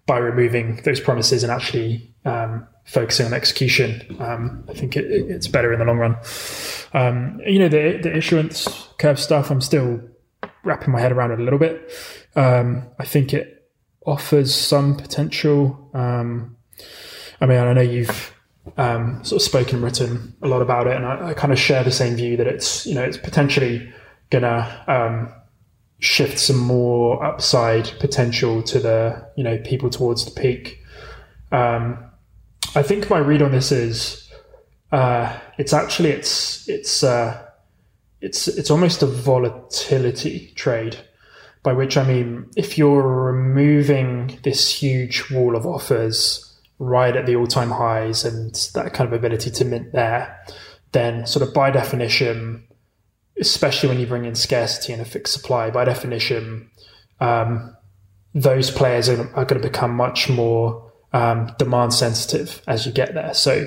[0.06, 5.48] by removing those promises and actually um, focusing on execution, um, I think it, it's
[5.48, 6.18] better in the long run.
[6.94, 10.02] Um, you know, the, the issuance curve stuff, I'm still
[10.64, 11.92] wrapping my head around it a little bit.
[12.36, 13.57] Um, I think it
[14.08, 15.90] offers some potential.
[15.94, 16.58] Um,
[17.40, 18.34] I mean, I know you've
[18.78, 21.84] um, sort of spoken written a lot about it, and I, I, kind of share
[21.84, 23.94] the same view that it's you know it's potentially
[24.30, 25.34] gonna
[26.00, 30.82] shift some more upside potential to the you know people towards the peak.
[31.52, 32.04] Um,
[32.76, 34.32] I think my read on this is
[34.92, 37.44] uh, it's actually it's it's uh,
[38.22, 40.98] it's it's almost a volatility trade.
[41.64, 46.44] By which I mean, if you're removing this huge wall of offers
[46.80, 50.40] right at the all-time highs and that kind of ability to mint there,
[50.92, 52.64] then sort of by definition,
[53.40, 56.70] especially when you bring in scarcity and a fixed supply, by definition,
[57.20, 57.76] um,
[58.34, 63.14] those players are, are, going to become much more um, demand sensitive as you get
[63.14, 63.34] there.
[63.34, 63.66] So,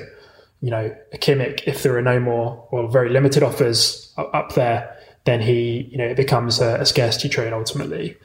[0.61, 4.97] you know, a Kimmich, if there are no more or very limited offers up there,
[5.25, 8.17] then he, you know, it becomes a, a scarcity trade ultimately.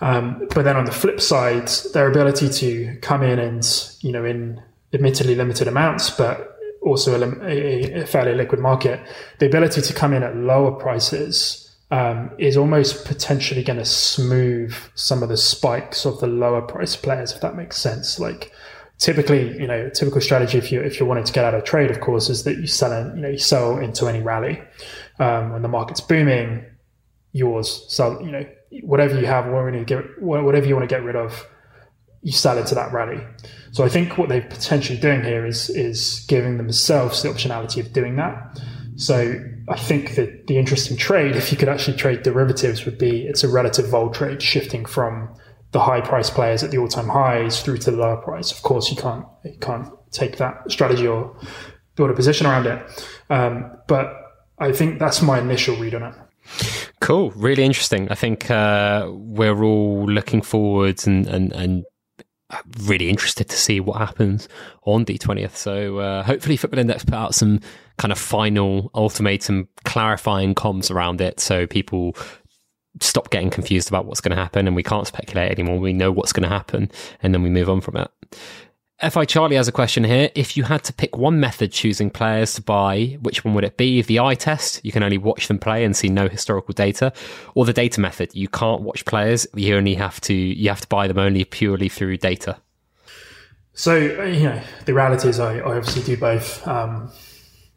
[0.00, 3.64] Um, but then on the flip side, their ability to come in and,
[4.00, 9.00] you know, in admittedly limited amounts, but also a, a, fairly liquid market,
[9.38, 14.74] the ability to come in at lower prices um, is almost potentially going to smooth
[14.94, 18.20] some of the spikes of the lower price players, if that makes sense.
[18.20, 18.52] Like
[18.98, 21.90] typically, you know, typical strategy if you if you're wanting to get out of trade,
[21.90, 24.60] of course, is that you sell in, you know, you sell into any rally
[25.18, 26.64] um, when the market's booming.
[27.32, 28.46] Yours, sell, you know,
[28.82, 31.46] whatever you have, whatever you, get, whatever you want to get rid of,
[32.22, 33.22] you sell into that rally.
[33.72, 37.92] So I think what they're potentially doing here is is giving themselves the optionality of
[37.92, 38.58] doing that.
[38.96, 39.34] So
[39.68, 43.44] I think that the interesting trade, if you could actually trade derivatives, would be it's
[43.44, 45.34] a relative vol trade shifting from
[45.72, 48.50] the high price players at the all time highs through to the lower price.
[48.50, 51.38] Of course, you can't you can't take that strategy or
[51.96, 53.06] build a position around it.
[53.28, 54.25] Um, but
[54.58, 56.14] I think that's my initial read on it.
[57.00, 58.10] Cool, really interesting.
[58.10, 61.84] I think uh, we're all looking forwards and, and, and
[62.84, 64.48] really interested to see what happens
[64.84, 65.56] on the twentieth.
[65.56, 67.60] So uh, hopefully Football Index put out some
[67.98, 72.16] kind of final ultimatum clarifying comms around it so people
[73.00, 75.78] stop getting confused about what's going to happen and we can't speculate anymore.
[75.78, 76.90] We know what's going to happen
[77.22, 78.10] and then we move on from it.
[78.98, 80.30] FI Charlie has a question here.
[80.34, 83.76] If you had to pick one method choosing players to buy, which one would it
[83.76, 84.00] be?
[84.00, 87.12] The eye test, you can only watch them play and see no historical data,
[87.54, 90.86] or the data method, you can't watch players, you only have to you have to
[90.86, 92.56] buy them only purely through data.
[93.74, 96.66] So you know, the reality is I, I obviously do both.
[96.66, 97.12] Um,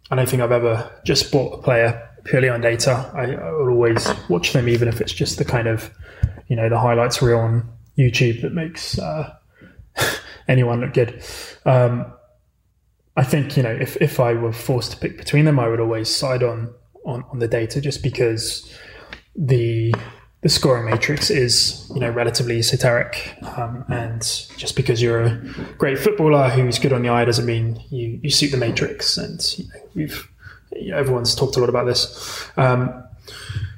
[0.09, 3.11] I don't think I've ever just bought a player purely on data.
[3.13, 5.91] I, I always watch them, even if it's just the kind of
[6.47, 8.97] you know the highlights reel on YouTube that makes.
[8.97, 9.35] Uh,
[10.49, 11.23] anyone look good.
[11.65, 12.11] Um,
[13.15, 15.79] I think you know if if I were forced to pick between them, I would
[15.79, 16.73] always side on
[17.05, 18.69] on, on the data just because
[19.35, 19.93] the
[20.41, 24.21] the scoring matrix is you know relatively esoteric, um, and
[24.57, 25.37] just because you're a
[25.77, 29.17] great footballer who's good on the eye doesn't mean you you suit the matrix.
[29.17, 30.29] And you know, we've
[30.75, 32.49] you know, everyone's talked a lot about this.
[32.57, 33.03] Um,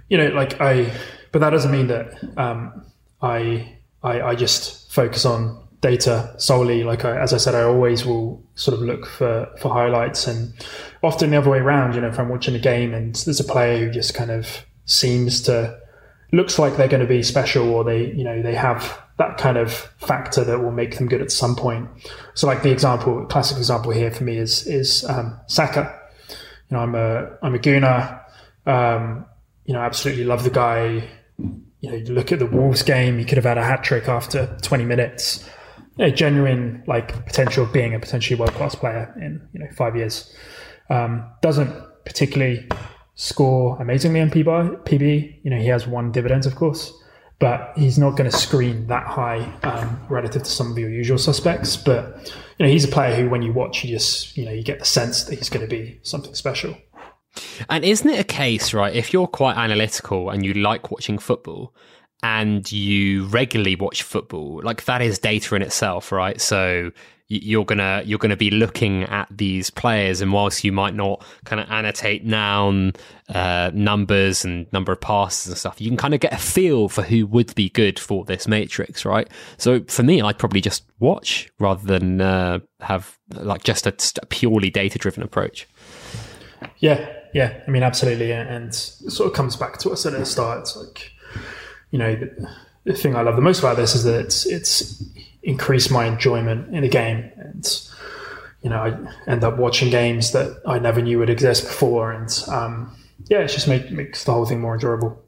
[0.09, 0.91] you know, like I,
[1.31, 2.85] but that doesn't mean that um,
[3.21, 6.83] I, I I just focus on data solely.
[6.83, 10.53] Like I, as I said, I always will sort of look for for highlights, and
[11.03, 11.95] often the other way around.
[11.95, 14.65] You know, if I'm watching a game and there's a player who just kind of
[14.85, 15.77] seems to
[16.31, 19.57] looks like they're going to be special, or they you know they have that kind
[19.57, 21.89] of factor that will make them good at some point.
[22.35, 25.99] So, like the example, classic example here for me is is um, Saka.
[26.69, 28.19] You know, I'm a I'm a Gooner.
[28.65, 29.25] Um,
[29.65, 31.09] you know, absolutely love the guy.
[31.37, 34.07] You know, you look at the Wolves game; he could have had a hat trick
[34.07, 35.49] after 20 minutes
[35.99, 39.95] a genuine like potential of being a potentially world class player in you know five
[39.95, 40.33] years.
[40.89, 41.71] Um, doesn't
[42.05, 42.67] particularly
[43.15, 44.83] score amazingly on PB.
[44.83, 45.39] PB.
[45.43, 46.93] You know he has one dividends of course,
[47.39, 51.17] but he's not going to screen that high um, relative to some of your usual
[51.17, 51.77] suspects.
[51.77, 54.63] But you know he's a player who when you watch, you just you know you
[54.63, 56.75] get the sense that he's going to be something special.
[57.69, 58.93] And isn't it a case, right?
[58.93, 61.73] If you're quite analytical and you like watching football,
[62.23, 66.39] and you regularly watch football, like that is data in itself, right?
[66.39, 66.91] So
[67.27, 71.61] you're gonna you're gonna be looking at these players, and whilst you might not kind
[71.61, 72.91] of annotate noun
[73.29, 76.89] uh, numbers and number of passes and stuff, you can kind of get a feel
[76.89, 79.29] for who would be good for this matrix, right?
[79.57, 84.25] So for me, I'd probably just watch rather than uh, have like just a, a
[84.25, 85.69] purely data driven approach.
[86.79, 90.13] Yeah, yeah, I mean, absolutely, and it sort of comes back to what I said
[90.13, 90.59] at the start.
[90.59, 91.10] It's like
[91.91, 92.15] you know,
[92.85, 95.03] the, thing I love the most about this is that it's it's
[95.43, 97.89] increased my enjoyment in the game, and
[98.63, 102.43] you know, I end up watching games that I never knew would exist before, and
[102.47, 102.95] um,
[103.27, 105.21] yeah, it just make, makes the whole thing more enjoyable.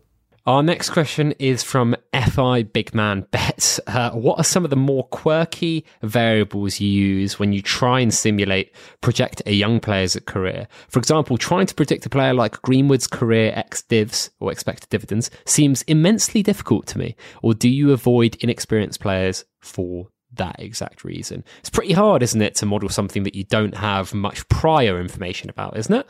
[0.46, 3.80] Our next question is from FI Big Man Bet.
[3.88, 8.14] Uh, what are some of the more quirky variables you use when you try and
[8.14, 10.68] simulate, project a young player's career?
[10.89, 15.32] For example, trying to predict a player like Greenwood's career ex divs or expected dividends
[15.46, 17.16] seems immensely difficult to me.
[17.41, 21.46] Or do you avoid inexperienced players for that exact reason?
[21.60, 25.50] It's pretty hard, isn't it, to model something that you don't have much prior information
[25.50, 26.08] about, isn't it?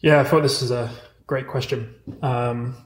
[0.00, 0.90] Yeah, I thought this was a
[1.26, 1.94] great question.
[2.22, 2.76] Um,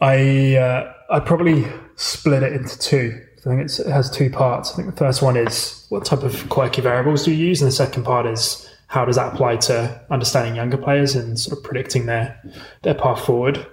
[0.00, 3.24] I uh, I probably split it into two.
[3.38, 4.72] I think it has two parts.
[4.72, 7.68] I think the first one is what type of quirky variables do you use, and
[7.68, 11.64] the second part is how does that apply to understanding younger players and sort of
[11.64, 12.40] predicting their
[12.82, 13.64] their path forward.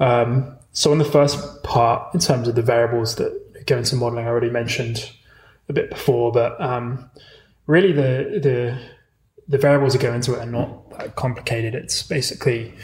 [0.00, 4.26] Um, so in the first part, in terms of the variables that go into modeling,
[4.26, 5.10] I already mentioned
[5.68, 7.10] a bit before, but um,
[7.66, 8.78] really the the
[9.48, 11.74] the variables that go into it are not that complicated.
[11.74, 12.74] It's basically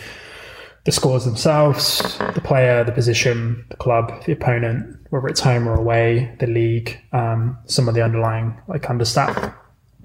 [0.85, 5.75] the scores themselves, the player, the position, the club, the opponent, whether it's home or
[5.75, 9.55] away, the league, um, some of the underlying like understat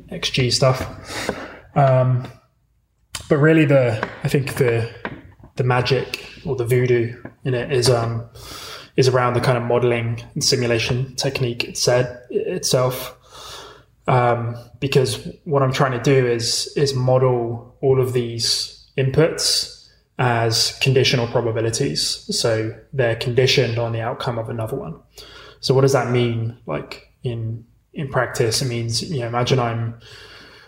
[0.09, 1.29] XG stuff.
[1.75, 2.27] Um,
[3.29, 4.89] but really, the I think the
[5.55, 8.27] the magic or the voodoo in it is um,
[8.95, 13.12] is around the kind of modeling and simulation technique itself
[14.07, 19.89] um, because what I'm trying to do is is model all of these inputs
[20.19, 22.01] as conditional probabilities.
[22.37, 24.99] So they're conditioned on the outcome of another one.
[25.59, 26.57] So what does that mean?
[26.65, 29.99] Like in in practice, it means you know imagine I'm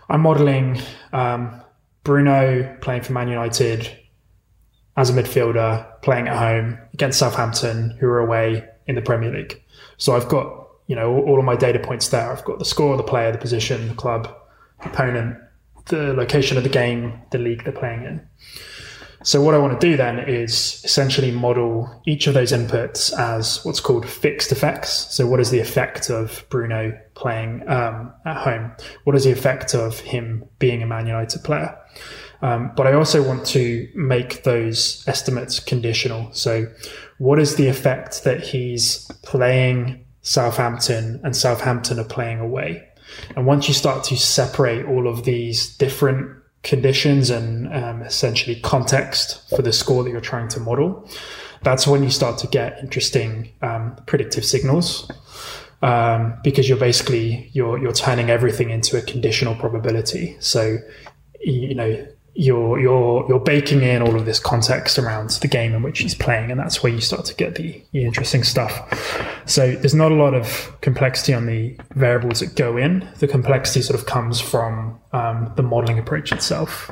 [0.10, 0.80] I'm modeling
[1.14, 1.62] um,
[2.04, 3.92] Bruno playing for Man United
[4.98, 9.62] as a midfielder playing at home against Southampton, who are away in the Premier League.
[9.98, 12.32] So I've got you know, all, of my data points there.
[12.32, 14.34] I've got the score, the player, the position, the club,
[14.82, 15.38] opponent,
[15.86, 18.28] the location of the game, the league they're playing in.
[19.24, 23.64] so what I want to do then is essentially model each of those inputs as
[23.66, 25.08] what's called fixed effects.
[25.16, 28.72] So what is the effect of Bruno playing um, at home?
[29.04, 31.76] What is the effect of him being a Man United player?
[32.42, 36.32] Um, but I also want to make those estimates conditional.
[36.34, 36.68] So
[37.18, 42.84] what is the effect that he's playing Southampton and Southampton are playing away?
[43.36, 49.48] And once you start to separate all of these different conditions and um, essentially context
[49.56, 51.08] for the score that you're trying to model,
[51.62, 55.10] that's when you start to get interesting um, predictive signals.
[55.82, 60.36] Um, because you're basically you're you're turning everything into a conditional probability.
[60.40, 60.80] So
[61.42, 62.08] you know
[62.38, 66.14] you're you're you're baking in all of this context around the game in which he's
[66.14, 69.42] playing, and that's where you start to get the, the interesting stuff.
[69.46, 73.08] So there's not a lot of complexity on the variables that go in.
[73.20, 76.92] The complexity sort of comes from um, the modeling approach itself,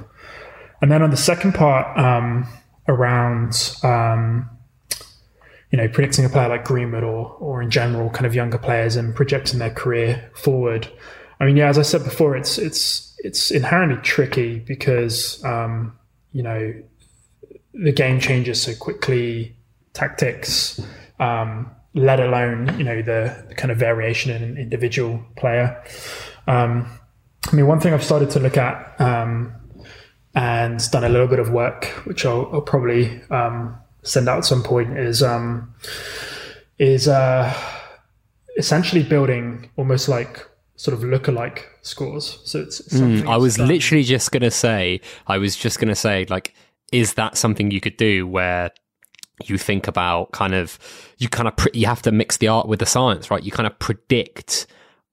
[0.81, 2.47] and then on the second part um,
[2.87, 3.77] around.
[3.83, 4.49] Um,
[5.71, 8.95] you know, predicting a player like Greenwood or, or in general, kind of younger players
[8.95, 10.87] and projecting their career forward.
[11.39, 15.97] I mean, yeah, as I said before, it's it's it's inherently tricky because um,
[16.31, 16.73] you know
[17.73, 19.55] the game changes so quickly,
[19.93, 20.79] tactics,
[21.19, 25.83] um, let alone you know the, the, kind of variation in an individual player.
[26.47, 26.87] Um,
[27.51, 29.53] I mean, one thing I've started to look at um,
[30.35, 34.45] and done a little bit of work, which I'll, I'll probably um, send out at
[34.45, 35.73] some point, is um,
[36.77, 37.53] is uh,
[38.57, 40.47] essentially building almost like
[40.83, 42.39] sort of look-alike scores.
[42.43, 43.69] So it's mm, I was done.
[43.69, 46.53] literally just going to say, I was just going to say, like,
[46.91, 48.69] is that something you could do where
[49.45, 50.77] you think about kind of,
[51.19, 53.41] you kind of, pre- you have to mix the art with the science, right?
[53.41, 54.67] You kind of predict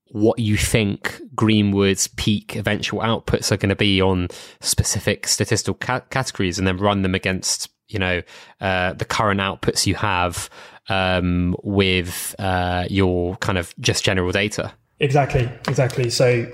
[0.07, 4.27] what you think Greenwood's peak eventual outputs are going to be on
[4.59, 8.21] specific statistical ca- categories and then run them against, you know,
[8.59, 10.49] uh, the current outputs you have
[10.89, 14.73] um, with uh, your kind of just general data.
[15.01, 16.11] Exactly, exactly.
[16.11, 16.49] So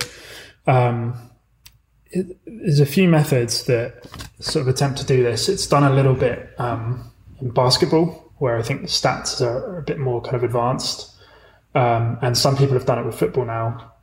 [0.68, 1.14] um,
[2.06, 4.08] it, there's a few methods that
[4.39, 5.50] sort of attempt to do this.
[5.50, 9.84] It's done a little bit um, in basketball, where I think the stats are a
[9.84, 11.14] bit more kind of advanced,
[11.76, 13.93] um, and some people have done it with football now.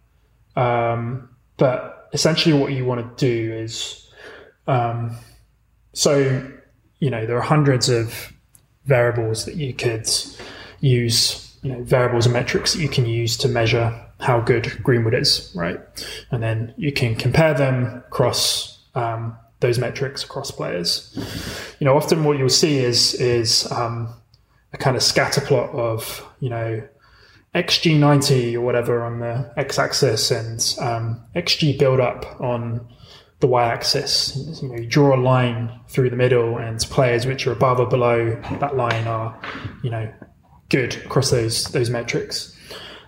[0.57, 4.07] Um, but essentially, what you want to do is,
[4.67, 5.17] um,
[5.95, 6.47] so
[6.99, 8.31] you know, there are hundreds of
[8.85, 10.07] variables that you could
[10.81, 15.15] use, you know, variables and metrics that you can use to measure how good Greenwood
[15.15, 15.79] is, right?
[16.31, 21.15] And then you can compare them across um, those metrics across players.
[21.79, 24.09] You know, often what you'll see is is um,
[24.73, 26.89] a kind of scatter plot of you know
[27.55, 32.85] xg90 or whatever on the x-axis and um, xg build up on
[33.41, 34.35] the y-axis.
[34.63, 37.87] You, know, you draw a line through the middle, and players which are above or
[37.87, 39.39] below that line are,
[39.83, 40.11] you know,
[40.71, 42.54] good across those those metrics.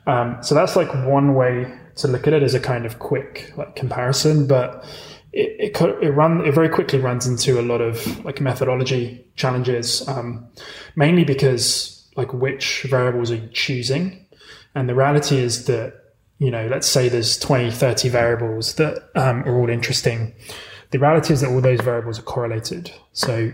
[0.06, 3.52] Um, so that's like one way to look at it as a kind of quick
[3.56, 4.84] like comparison, but
[5.32, 10.06] it, it, it run it very quickly runs into a lot of like methodology challenges,
[10.08, 10.46] um,
[10.94, 14.26] mainly because like which variables are you choosing,
[14.74, 15.94] and the reality is that
[16.38, 20.34] you know let's say there's 20 30 variables that um, are all interesting.
[20.90, 22.92] The reality is that all those variables are correlated.
[23.12, 23.50] So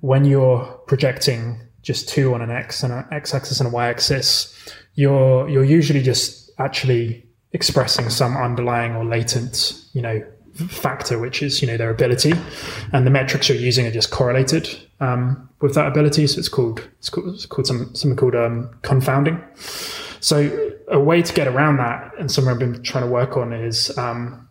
[0.00, 4.54] when you're projecting just two on an x and an x-axis and a y-axis
[4.94, 10.22] you're you're usually just actually expressing some underlying or latent, you know,
[10.68, 12.32] factor, which is you know their ability,
[12.92, 14.68] and the metrics you're using are just correlated
[15.00, 16.26] um, with that ability.
[16.26, 19.42] So it's called it's called, it's called some, something called um, confounding.
[20.20, 23.52] So a way to get around that, and something I've been trying to work on
[23.52, 24.48] is um,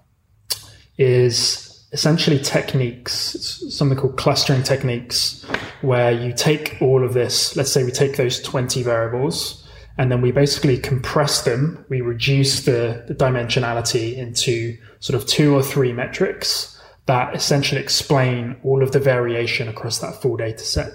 [0.98, 5.46] is essentially techniques, something called clustering techniques,
[5.82, 7.56] where you take all of this.
[7.56, 9.59] Let's say we take those twenty variables
[10.00, 11.86] and then we basically compress them.
[11.90, 18.56] We reduce the, the dimensionality into sort of two or three metrics that essentially explain
[18.64, 20.94] all of the variation across that full data set.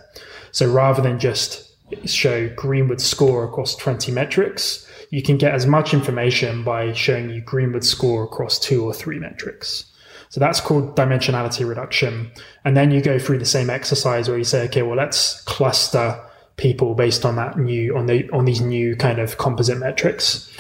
[0.52, 1.70] So rather than just
[2.06, 7.42] show Greenwood score across 20 metrics, you can get as much information by showing you
[7.42, 9.84] Greenwood score across two or three metrics.
[10.30, 12.32] So that's called dimensionality reduction.
[12.64, 16.18] And then you go through the same exercise where you say, okay, well, let's cluster
[16.56, 20.50] people based on that new on the on these new kind of composite metrics.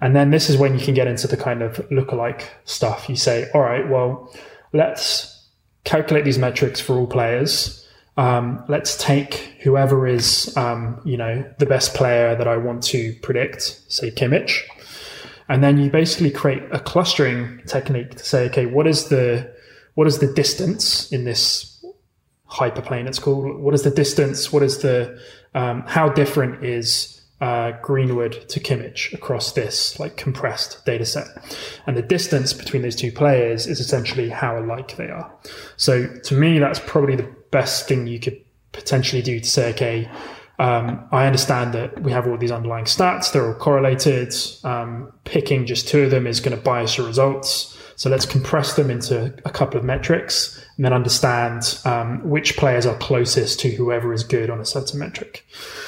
[0.00, 3.08] And then this is when you can get into the kind of lookalike stuff.
[3.08, 4.32] You say, all right, well,
[4.72, 5.48] let's
[5.84, 7.86] calculate these metrics for all players.
[8.16, 13.12] Um, let's take whoever is, um, you know, the best player that I want to
[13.22, 14.60] predict, say Kimmich,
[15.48, 19.52] and then you basically create a clustering technique to say, okay, what is the
[19.94, 21.74] what is the distance in this
[22.54, 23.06] hyperplane.
[23.06, 23.60] It's called.
[23.60, 24.52] What is the distance?
[24.52, 25.18] What is the
[25.54, 31.28] um, how different is uh, Greenwood to Kimmich across this like compressed data set?
[31.86, 35.32] And the distance between those two players is essentially how alike they are.
[35.76, 38.40] So to me, that's probably the best thing you could
[38.72, 40.10] potentially do to say, okay,
[40.58, 44.32] um, I understand that we have all these underlying stats; they're all correlated.
[44.62, 47.76] Um, picking just two of them is going to bias your results.
[47.96, 52.86] So let's compress them into a couple of metrics and then understand um, which players
[52.86, 55.46] are closest to whoever is good on a certain metric.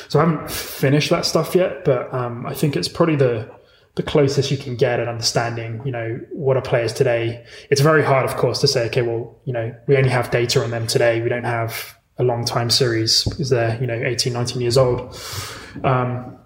[0.08, 3.50] So I haven't finished that stuff yet, but um, I think it's probably the
[3.96, 7.42] the closest you can get at understanding, you know, what are players today.
[7.70, 10.62] It's very hard, of course, to say, okay, well, you know, we only have data
[10.62, 11.22] on them today.
[11.22, 15.18] We don't have a long time series because they're, you know, 18, 19 years old.
[15.82, 16.36] Um,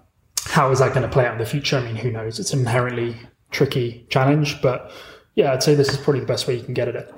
[0.45, 1.77] how is that going to play out in the future?
[1.77, 2.39] I mean, who knows?
[2.39, 3.17] It's an inherently
[3.51, 4.89] tricky challenge, but
[5.35, 7.13] yeah, I'd say this is probably the best way you can get at it.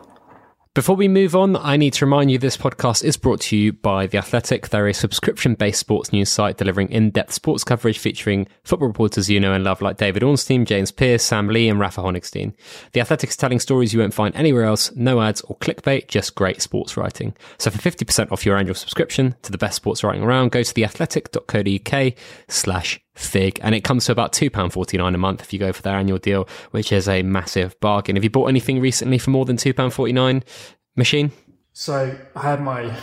[0.75, 3.73] Before we move on, I need to remind you this podcast is brought to you
[3.73, 4.69] by The Athletic.
[4.69, 9.29] They're a subscription based sports news site delivering in depth sports coverage featuring football reporters
[9.29, 12.55] you know and love like David Ornstein, James Pearce, Sam Lee, and Rafa Honigstein.
[12.93, 16.33] The Athletic is telling stories you won't find anywhere else, no ads or clickbait, just
[16.33, 17.35] great sports writing.
[17.59, 20.73] So for 50% off your annual subscription to the best sports writing around, go to
[20.73, 22.13] theathletic.co.uk
[22.47, 25.95] slash fig and it comes to about £2.49 a month if you go for their
[25.95, 28.15] annual deal which is a massive bargain.
[28.15, 30.43] Have you bought anything recently for more than £2.49
[30.95, 31.31] machine?
[31.73, 32.95] So i had my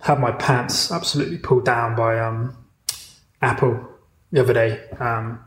[0.00, 2.56] had my pants absolutely pulled down by um
[3.40, 3.88] apple
[4.30, 4.80] the other day.
[4.98, 5.40] Um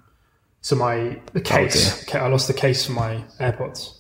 [0.62, 3.92] so my the case okay, i lost the case for my airpods.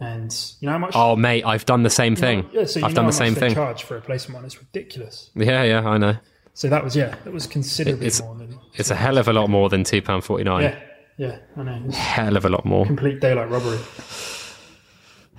[0.00, 2.48] And you know how much oh mate i've done the same thing.
[2.52, 3.54] yeah, so i've done the same thing.
[3.54, 4.44] charge for a replacement one.
[4.44, 5.30] It's ridiculous.
[5.34, 6.16] Yeah yeah i know
[6.54, 8.58] so that was yeah, that was considerably it's, more than.
[8.74, 10.62] It's a hell of a lot more than two pound forty nine.
[10.62, 10.78] Yeah,
[11.16, 11.82] yeah, I know.
[11.86, 12.86] It's hell of a lot more.
[12.86, 13.78] Complete daylight robbery.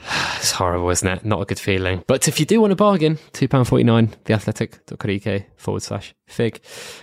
[0.42, 1.24] It's horrible, isn't it?
[1.24, 2.04] Not a good feeling.
[2.08, 6.60] But if you do want a bargain, £2.49, theathletic.co.uk forward slash fig.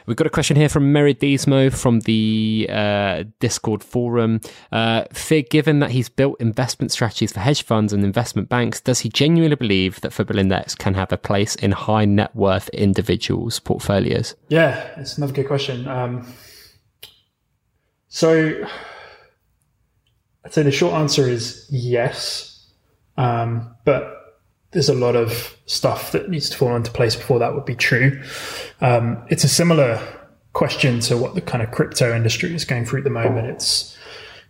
[0.07, 4.41] We've got a question here from Meridismo from the uh, Discord forum.
[4.73, 8.99] Uh, fig, given that he's built investment strategies for hedge funds and investment banks, does
[9.01, 13.61] he genuinely believe that Football Index can have a place in high net worth individuals'
[13.61, 14.35] portfolios?
[14.49, 15.87] Yeah, it's another good question.
[15.87, 16.27] Um,
[18.09, 18.65] so
[20.45, 22.58] I'd say the short answer is yes
[23.19, 24.15] um, but
[24.71, 27.75] there's a lot of stuff that needs to fall into place before that would be
[27.75, 28.23] true.
[28.81, 30.01] Um, it's a similar
[30.53, 33.49] question to what the kind of crypto industry is going through at the moment.
[33.49, 33.97] It's,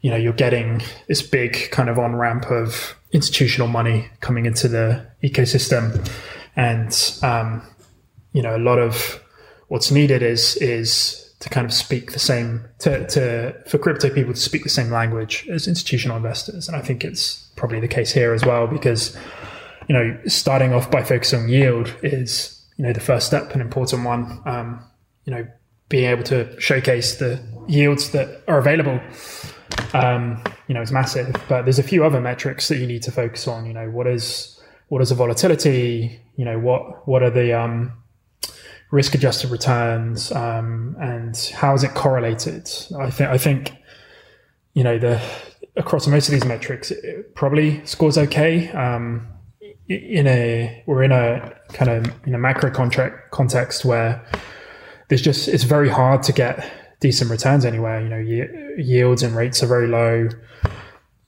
[0.02, 4.68] you know, you're getting this big kind of on ramp of institutional money coming into
[4.68, 6.06] the ecosystem.
[6.54, 6.92] And,
[7.22, 7.62] um,
[8.32, 9.22] you know, a lot of
[9.68, 14.34] what's needed is, is to kind of speak the same to, to for crypto people
[14.34, 16.68] to speak the same language as institutional investors.
[16.68, 19.16] And i think it's probably the case here as well because
[19.88, 23.60] you know starting off by focusing on yield is you know the first step an
[23.60, 24.40] important one.
[24.44, 24.84] Um,
[25.24, 25.46] you know
[25.88, 29.00] being able to showcase the yields that are available
[29.94, 31.34] um, you know is massive.
[31.48, 33.66] But there's a few other metrics that you need to focus on.
[33.66, 36.20] You know what is what is the volatility?
[36.36, 37.92] You know what what are the um,
[38.90, 42.70] risk adjusted returns um, and how is it correlated?
[42.98, 43.72] I think I think
[44.74, 45.20] you know the
[45.76, 48.70] across most of these metrics it probably scores okay.
[48.70, 49.26] Um,
[49.88, 54.24] in a we're in a kind of in a macro contract context where
[55.08, 56.70] there's just it's very hard to get
[57.00, 58.00] decent returns anywhere.
[58.00, 60.28] You know, yields and rates are very low.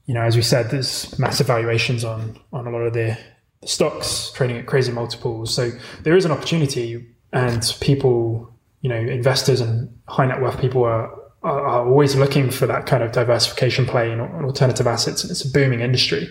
[0.07, 3.17] You know, as we said, there's massive valuations on on a lot of the
[3.65, 5.55] stocks trading at crazy multiples.
[5.55, 5.71] So
[6.03, 11.11] there is an opportunity and people, you know, investors and high net worth people are,
[11.43, 15.45] are, are always looking for that kind of diversification play in, alternative assets, and it's
[15.45, 16.29] a booming industry.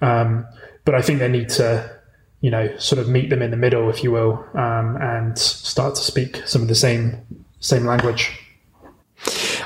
[0.00, 0.46] Um,
[0.84, 1.98] but I think they need to,
[2.40, 5.96] you know, sort of meet them in the middle, if you will, um, and start
[5.96, 8.38] to speak some of the same same language.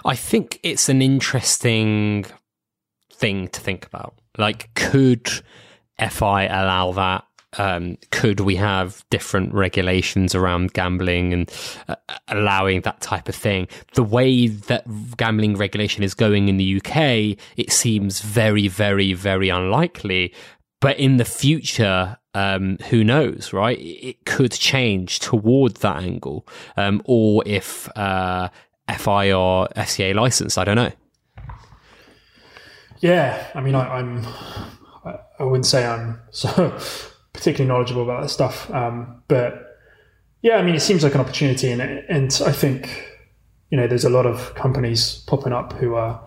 [0.04, 2.24] I think it's an interesting
[3.12, 4.14] thing to think about.
[4.38, 5.30] Like, could
[5.98, 7.24] FI allow that?
[7.58, 11.52] Um, could we have different regulations around gambling and
[11.88, 11.96] uh,
[12.28, 13.68] allowing that type of thing?
[13.94, 14.84] The way that
[15.16, 20.34] gambling regulation is going in the UK, it seems very, very, very unlikely.
[20.80, 23.78] But in the future, um, who knows, right?
[23.78, 26.46] It could change towards that angle.
[26.76, 28.48] Um, or if uh,
[28.98, 30.92] FI or license, I don't know.
[33.00, 34.26] Yeah, I mean, I, I'm.
[35.38, 36.78] I wouldn't say I'm so
[37.32, 38.70] particularly knowledgeable about that stuff.
[38.70, 39.78] Um, but
[40.42, 43.08] yeah, I mean, it seems like an opportunity, and and I think
[43.70, 46.20] you know there's a lot of companies popping up who are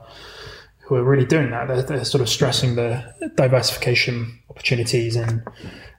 [0.86, 1.68] who are really doing that.
[1.68, 3.04] They're, they're sort of stressing the
[3.36, 5.44] diversification opportunities and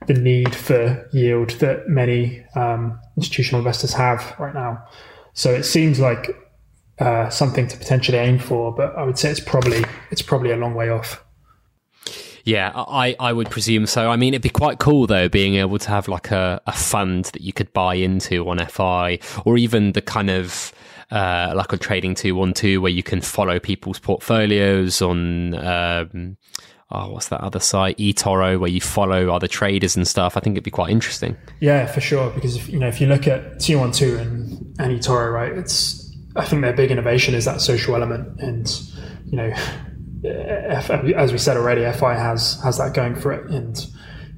[0.06, 4.84] the need for yield that many um, institutional investors have right now.
[5.34, 6.30] So it seems like
[6.98, 10.56] uh, something to potentially aim for, but I would say it's probably it's probably a
[10.56, 11.22] long way off.
[12.46, 14.08] Yeah, I, I would presume so.
[14.08, 17.24] I mean, it'd be quite cool though, being able to have like a, a fund
[17.26, 20.72] that you could buy into on FI, or even the kind of
[21.10, 25.54] uh, like on Trading Two One Two, where you can follow people's portfolios on.
[25.54, 26.36] Um,
[26.92, 30.36] oh, what's that other site, eToro, where you follow other traders and stuff.
[30.36, 31.36] I think it'd be quite interesting.
[31.58, 32.30] Yeah, for sure.
[32.30, 36.44] Because if, you know, if you look at T12 and, and eToro, right, it's I
[36.44, 38.70] think their big innovation is that social element, and
[39.26, 39.52] you know,
[40.26, 43.86] as we said already, FI has has that going for it, and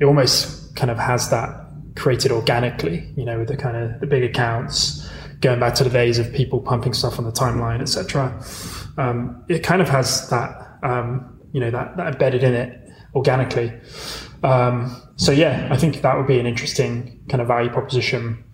[0.01, 1.51] it almost kind of has that
[1.97, 3.13] created organically.
[3.17, 5.09] You know, with the kind of the big accounts,
[5.41, 8.43] going back to the days of people pumping stuff on the timeline, etc.
[8.97, 13.73] Um, it kind of has that um, you know that, that embedded in it organically.
[14.43, 18.45] Um, so yeah, I think that would be an interesting kind of value proposition.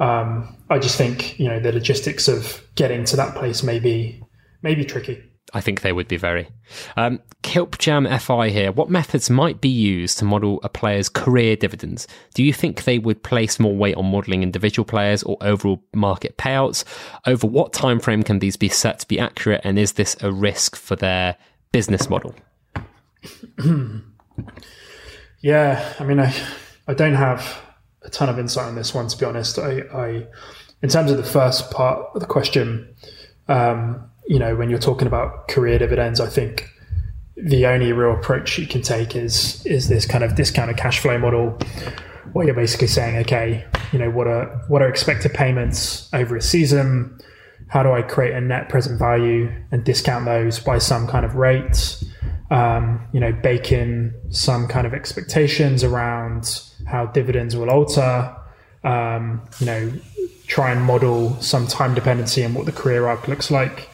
[0.00, 4.22] Um, I just think you know the logistics of getting to that place may be
[4.62, 5.22] may be tricky.
[5.54, 6.48] I think they would be very.
[6.96, 7.20] Um,
[8.06, 8.72] FI here.
[8.72, 12.08] What methods might be used to model a player's career dividends?
[12.34, 16.36] Do you think they would place more weight on modeling individual players or overall market
[16.36, 16.84] payouts?
[17.24, 20.32] Over what time frame can these be set to be accurate, and is this a
[20.32, 21.36] risk for their
[21.70, 22.34] business model?
[25.40, 26.34] yeah, I mean, I
[26.88, 27.62] I don't have
[28.02, 29.58] a ton of insight on this one to be honest.
[29.58, 30.26] I, I
[30.82, 32.94] in terms of the first part of the question.
[33.46, 36.70] Um, you know, when you're talking about career dividends, I think
[37.36, 41.18] the only real approach you can take is is this kind of discounted cash flow
[41.18, 41.58] model
[42.32, 46.42] where you're basically saying, okay, you know, what are what are expected payments over a
[46.42, 47.18] season?
[47.68, 51.34] How do I create a net present value and discount those by some kind of
[51.34, 52.02] rate?
[52.50, 58.36] Um, you know, bake in some kind of expectations around how dividends will alter.
[58.84, 59.92] Um, you know,
[60.46, 63.88] try and model some time dependency and what the career arc looks like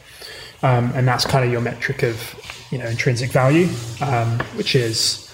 [0.63, 2.35] um, and that's kind of your metric of
[2.71, 3.67] you know intrinsic value,
[4.01, 5.31] um, which is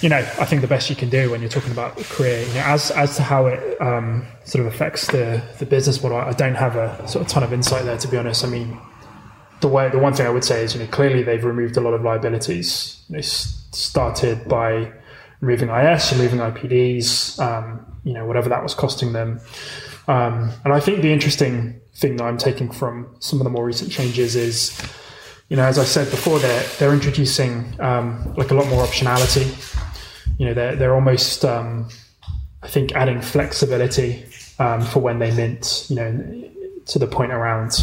[0.00, 2.40] you know I think the best you can do when you're talking about career.
[2.46, 6.18] You know, as as to how it um, sort of affects the the business model,
[6.18, 8.44] I don't have a sort of ton of insight there to be honest.
[8.44, 8.78] I mean,
[9.60, 11.80] the way the one thing I would say is you know clearly they've removed a
[11.80, 13.02] lot of liabilities.
[13.10, 14.92] They started by
[15.40, 19.40] removing IS, removing IPDs, um, you know whatever that was costing them.
[20.06, 23.64] Um, and I think the interesting thing that I'm taking from some of the more
[23.64, 24.80] recent changes is,
[25.48, 29.46] you know, as I said before, they're they're introducing um, like a lot more optionality.
[30.38, 31.88] You know, they're they're almost um,
[32.62, 34.24] I think adding flexibility
[34.58, 35.86] um, for when they mint.
[35.88, 36.50] You know,
[36.86, 37.80] to the point around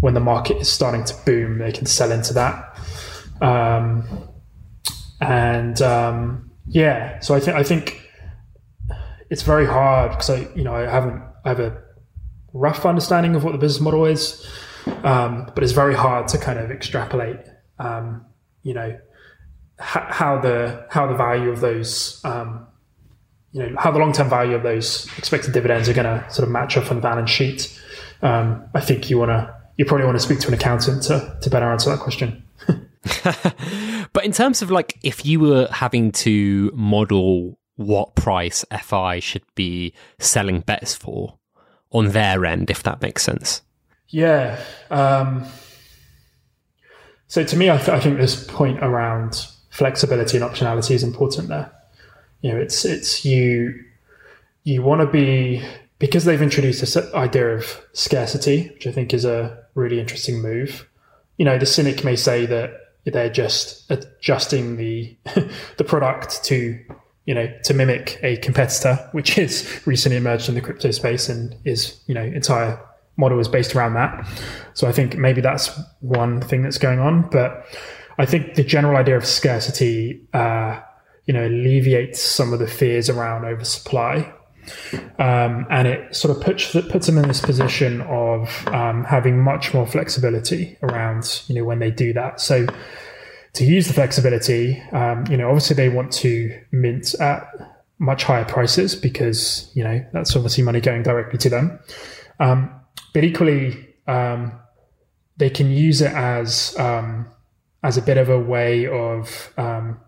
[0.00, 2.76] when the market is starting to boom, they can sell into that.
[3.40, 4.28] Um,
[5.20, 8.00] and um, yeah, so I think I think
[9.30, 11.81] it's very hard because I you know I haven't I have a
[12.52, 14.46] rough understanding of what the business model is,
[15.04, 17.38] um, but it's very hard to kind of extrapolate.
[17.78, 18.26] Um,
[18.62, 18.98] you know
[19.78, 22.66] how the how the value of those um,
[23.52, 26.46] you know how the long term value of those expected dividends are going to sort
[26.46, 27.80] of match up on the balance sheet.
[28.22, 31.36] Um, I think you want to you probably want to speak to an accountant to
[31.40, 32.44] to better answer that question.
[34.12, 39.44] but in terms of like if you were having to model what price FI should
[39.54, 41.38] be selling bets for,
[41.92, 43.62] on their end, if that makes sense.
[44.08, 44.60] Yeah.
[44.90, 45.44] Um,
[47.28, 51.48] so to me, I, th- I, think this point around flexibility and optionality is important
[51.48, 51.72] there.
[52.42, 53.84] You know, it's it's you
[54.64, 55.62] you want to be
[55.98, 60.88] because they've introduced this idea of scarcity, which I think is a really interesting move.
[61.38, 62.72] You know, the cynic may say that
[63.04, 65.16] they're just adjusting the
[65.76, 66.78] the product to
[67.24, 71.56] you know, to mimic a competitor, which is recently emerged in the crypto space and
[71.64, 72.80] is, you know, entire
[73.16, 74.26] model is based around that.
[74.74, 75.70] So I think maybe that's
[76.00, 77.28] one thing that's going on.
[77.30, 77.66] But
[78.18, 80.80] I think the general idea of scarcity, uh,
[81.26, 84.32] you know, alleviates some of the fears around oversupply.
[85.18, 89.74] Um, and it sort of puts puts them in this position of um, having much
[89.74, 92.40] more flexibility around, you know, when they do that.
[92.40, 92.66] So
[93.54, 97.46] to use the flexibility, um, you know, obviously they want to mint at
[97.98, 101.78] much higher prices because you know that's obviously money going directly to them.
[102.40, 102.70] Um,
[103.12, 104.52] but equally, um,
[105.36, 107.26] they can use it as um,
[107.82, 110.00] as a bit of a way of um,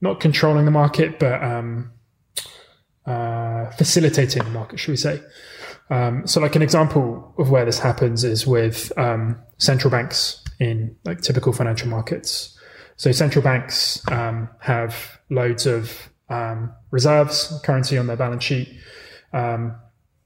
[0.00, 1.92] not controlling the market, but um,
[3.06, 5.20] uh, facilitating the market, should we say?
[6.24, 8.92] so, like an example of where this happens is with
[9.58, 12.55] central banks in like typical financial markets.
[12.96, 18.68] So central banks um, have loads of um, reserves, currency on their balance sheet.
[19.32, 19.76] Um,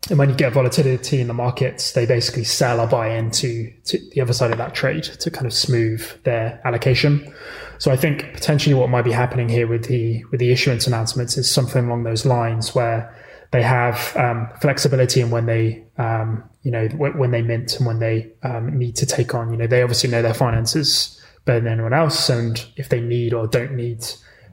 [0.09, 3.99] and when you get volatility in the markets, they basically sell or buy into to
[4.13, 7.33] the other side of that trade to kind of smooth their allocation.
[7.79, 11.37] So I think potentially what might be happening here with the with the issuance announcements
[11.37, 13.15] is something along those lines where
[13.51, 17.99] they have um, flexibility in when they um, you know when they mint and when
[17.99, 21.73] they um, need to take on you know they obviously know their finances better than
[21.73, 24.05] anyone else and if they need or don't need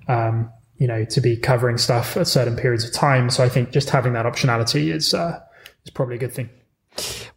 [0.08, 3.30] um, you know, to be covering stuff at certain periods of time.
[3.30, 5.40] So I think just having that optionality is uh,
[5.84, 6.50] is probably a good thing.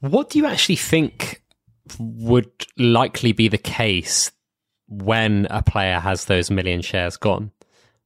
[0.01, 1.43] What do you actually think
[1.99, 4.31] would likely be the case
[4.89, 7.51] when a player has those million shares gone?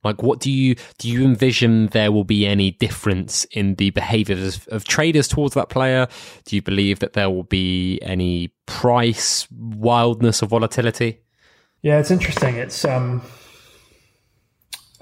[0.02, 1.08] Like, what do you do?
[1.08, 5.70] You envision there will be any difference in the behaviors of, of traders towards that
[5.70, 6.06] player?
[6.44, 11.23] Do you believe that there will be any price wildness or volatility?
[11.84, 12.56] Yeah, it's interesting.
[12.56, 13.20] It's um,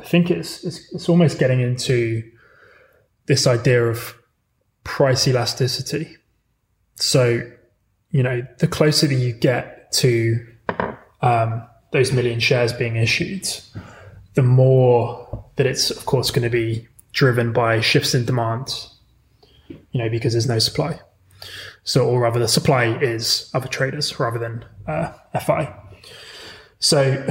[0.00, 2.28] I think it's, it's, it's almost getting into
[3.26, 4.16] this idea of
[4.82, 6.16] price elasticity.
[6.96, 7.48] So,
[8.10, 10.44] you know, the closer that you get to
[11.20, 11.62] um,
[11.92, 13.48] those million shares being issued,
[14.34, 18.74] the more that it's, of course, going to be driven by shifts in demand,
[19.68, 20.98] you know, because there's no supply.
[21.84, 25.78] So, or rather, the supply is other traders rather than uh, FI.
[26.82, 27.24] So,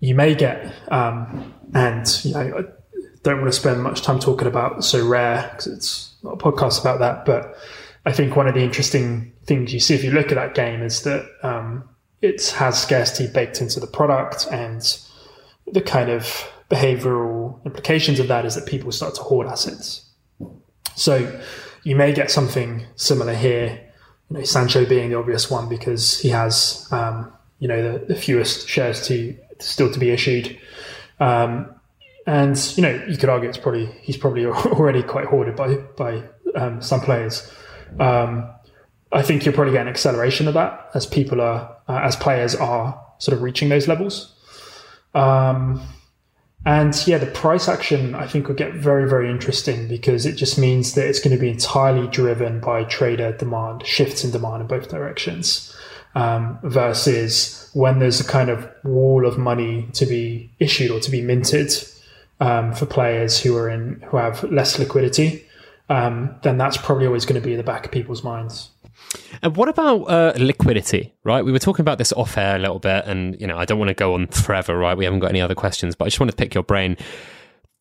[0.00, 2.62] you may get, um, and you know, I
[3.22, 7.00] don't want to spend much time talking about Sorare because it's not a podcast about
[7.00, 7.24] that.
[7.24, 7.56] But
[8.04, 10.82] I think one of the interesting things you see if you look at that game
[10.82, 11.88] is that um,
[12.22, 14.82] it has scarcity baked into the product, and
[15.70, 20.08] the kind of behavioral implications of that is that people start to hoard assets.
[20.94, 21.40] So
[21.82, 23.92] you may get something similar here.
[24.30, 28.16] You know, Sancho being the obvious one because he has, um, you know, the, the
[28.16, 30.58] fewest shares to still to be issued.
[31.20, 31.72] Um,
[32.26, 36.22] and you know, you could argue it's probably he's probably already quite hoarded by by
[36.56, 37.50] um, some players.
[38.00, 38.48] Um,
[39.12, 43.00] I think you're probably getting acceleration of that as people are uh, as players are
[43.18, 44.34] sort of reaching those levels.
[45.14, 45.82] Um,
[46.64, 50.58] and yeah, the price action I think will get very very interesting because it just
[50.58, 54.66] means that it's going to be entirely driven by trader demand, shifts in demand in
[54.66, 55.74] both directions
[56.14, 61.10] um, versus when there's a kind of wall of money to be issued or to
[61.10, 61.72] be minted
[62.40, 65.44] um, for players who are in who have less liquidity,
[65.88, 68.70] um, then that's probably always going to be in the back of people's minds.
[69.42, 71.14] And what about uh, liquidity?
[71.24, 73.64] Right, we were talking about this off air a little bit, and you know, I
[73.64, 74.76] don't want to go on forever.
[74.76, 76.96] Right, we haven't got any other questions, but I just want to pick your brain.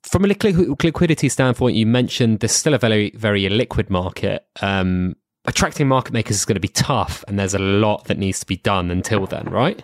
[0.04, 4.46] From a liquidity standpoint, you mentioned there's still a very, very illiquid market.
[4.62, 5.16] Um,
[5.50, 8.46] attracting market makers is going to be tough, and there's a lot that needs to
[8.46, 9.84] be done until then, right?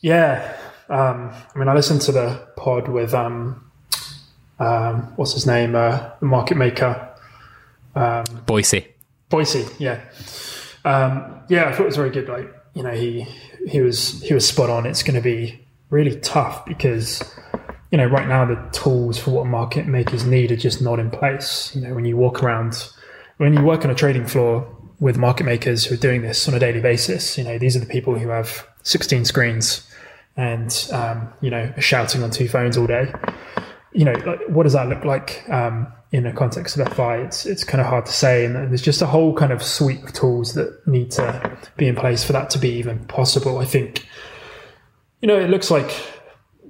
[0.00, 0.56] Yeah,
[0.88, 3.70] um, I mean, I listened to the pod with um,
[4.58, 7.08] um, what's his name, uh, the market maker,
[7.94, 8.86] um, Boise.
[9.30, 10.02] Boise, yeah,
[10.84, 11.64] um, yeah.
[11.64, 12.28] I thought it was very good.
[12.28, 13.26] Like, you know, he
[13.66, 14.86] he was he was spot on.
[14.86, 17.22] It's going to be really tough because
[17.90, 21.10] you know right now the tools for what market makers need are just not in
[21.10, 21.74] place.
[21.74, 22.88] You know, when you walk around
[23.38, 24.66] when you work on a trading floor
[24.98, 27.80] with market makers who are doing this on a daily basis, you know, these are
[27.80, 29.86] the people who have 16 screens
[30.36, 33.12] and, um, you know, shouting on two phones all day.
[33.92, 37.18] You know, like, what does that look like um, in the context of FI?
[37.18, 38.44] It's, it's kind of hard to say.
[38.44, 41.96] And there's just a whole kind of suite of tools that need to be in
[41.96, 43.58] place for that to be even possible.
[43.58, 44.06] I think,
[45.20, 45.90] you know, it looks like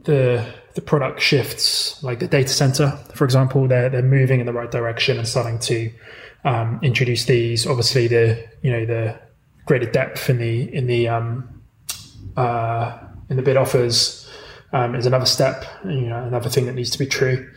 [0.05, 0.45] the,
[0.75, 4.71] the product shifts, like the data center, for example, they're, they're moving in the right
[4.71, 5.93] direction and starting to
[6.47, 7.66] um, introduce these.
[7.66, 9.18] Obviously, the you know the
[9.66, 11.62] greater depth in the in the um,
[12.36, 14.30] uh, in the bid offers
[14.72, 15.64] um, is another step.
[15.84, 17.51] You know, another thing that needs to be true.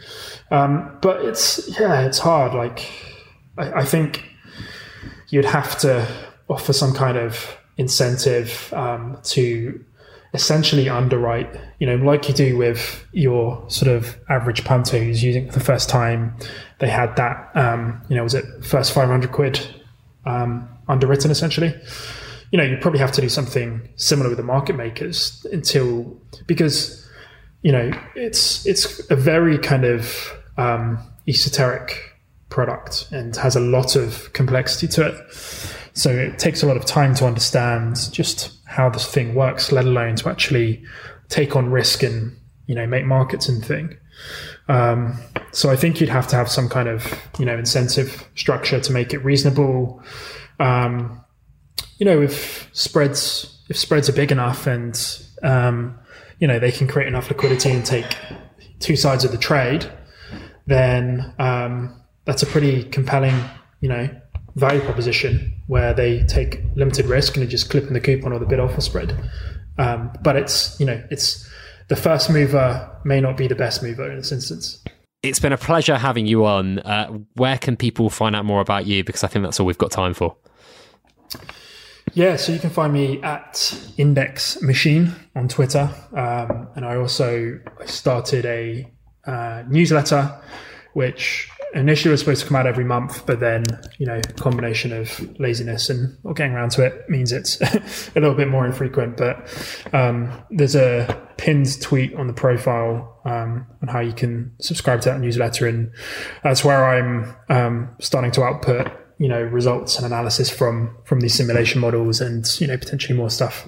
[0.52, 2.54] Um, but it's yeah, it's hard.
[2.54, 2.90] Like
[3.58, 4.24] I, I, think
[5.30, 6.08] you'd have to
[6.50, 9.86] offer some kind of incentive um, to
[10.34, 15.46] essentially underwrite, you know, like you do with your sort of average punter who's using
[15.46, 16.36] it for the first time.
[16.80, 19.60] They had that, um, you know, was it first 500 quid
[20.26, 21.74] um, underwritten essentially?
[22.52, 27.08] You know, you probably have to do something similar with the market makers until, because,
[27.62, 32.18] you know, it's, it's a very kind of um, esoteric
[32.50, 35.34] product and has a lot of complexity to it.
[35.94, 39.86] So it takes a lot of time to understand just how this thing works, let
[39.86, 40.84] alone to actually
[41.28, 43.98] take on risk and you know make markets and thing.
[44.68, 45.20] Um,
[45.52, 48.92] so I think you'd have to have some kind of you know incentive structure to
[48.92, 50.04] make it reasonable.
[50.60, 51.24] Um,
[51.98, 54.96] you know, if spreads if spreads are big enough and
[55.42, 55.98] um,
[56.40, 58.06] you know they can create enough liquidity and take
[58.80, 59.92] two sides of the trade,
[60.68, 63.36] then um, that's a pretty compelling,
[63.82, 64.08] you know,
[64.56, 68.46] value proposition where they take limited risk and are just clipping the coupon or the
[68.48, 69.16] bid offer spread.
[69.78, 71.48] Um, but it's you know it's
[71.90, 74.84] the first mover may not be the best mover in this instance.
[75.22, 76.80] It's been a pleasure having you on.
[76.80, 79.04] Uh, where can people find out more about you?
[79.04, 80.36] Because I think that's all we've got time for.
[82.16, 87.60] Yeah, so you can find me at Index Machine on Twitter, um, and I also
[87.86, 88.92] started a
[89.28, 90.36] uh, newsletter,
[90.94, 93.64] which initially was supposed to come out every month, but then
[93.98, 97.82] you know, combination of laziness and not getting around to it means it's a
[98.16, 99.18] little bit more infrequent.
[99.18, 99.48] But
[99.94, 105.10] um, there's a pinned tweet on the profile um, on how you can subscribe to
[105.10, 105.92] that newsletter, and
[106.44, 111.34] that's where I'm um, starting to output you know results and analysis from from these
[111.34, 113.68] simulation models and you know potentially more stuff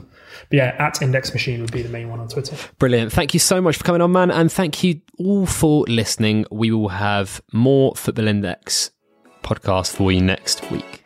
[0.50, 2.56] but yeah at index machine would be the main one on twitter.
[2.80, 3.12] Brilliant.
[3.12, 6.46] Thank you so much for coming on man and thank you all for listening.
[6.52, 8.92] We will have more football index
[9.44, 11.01] podcast for you next week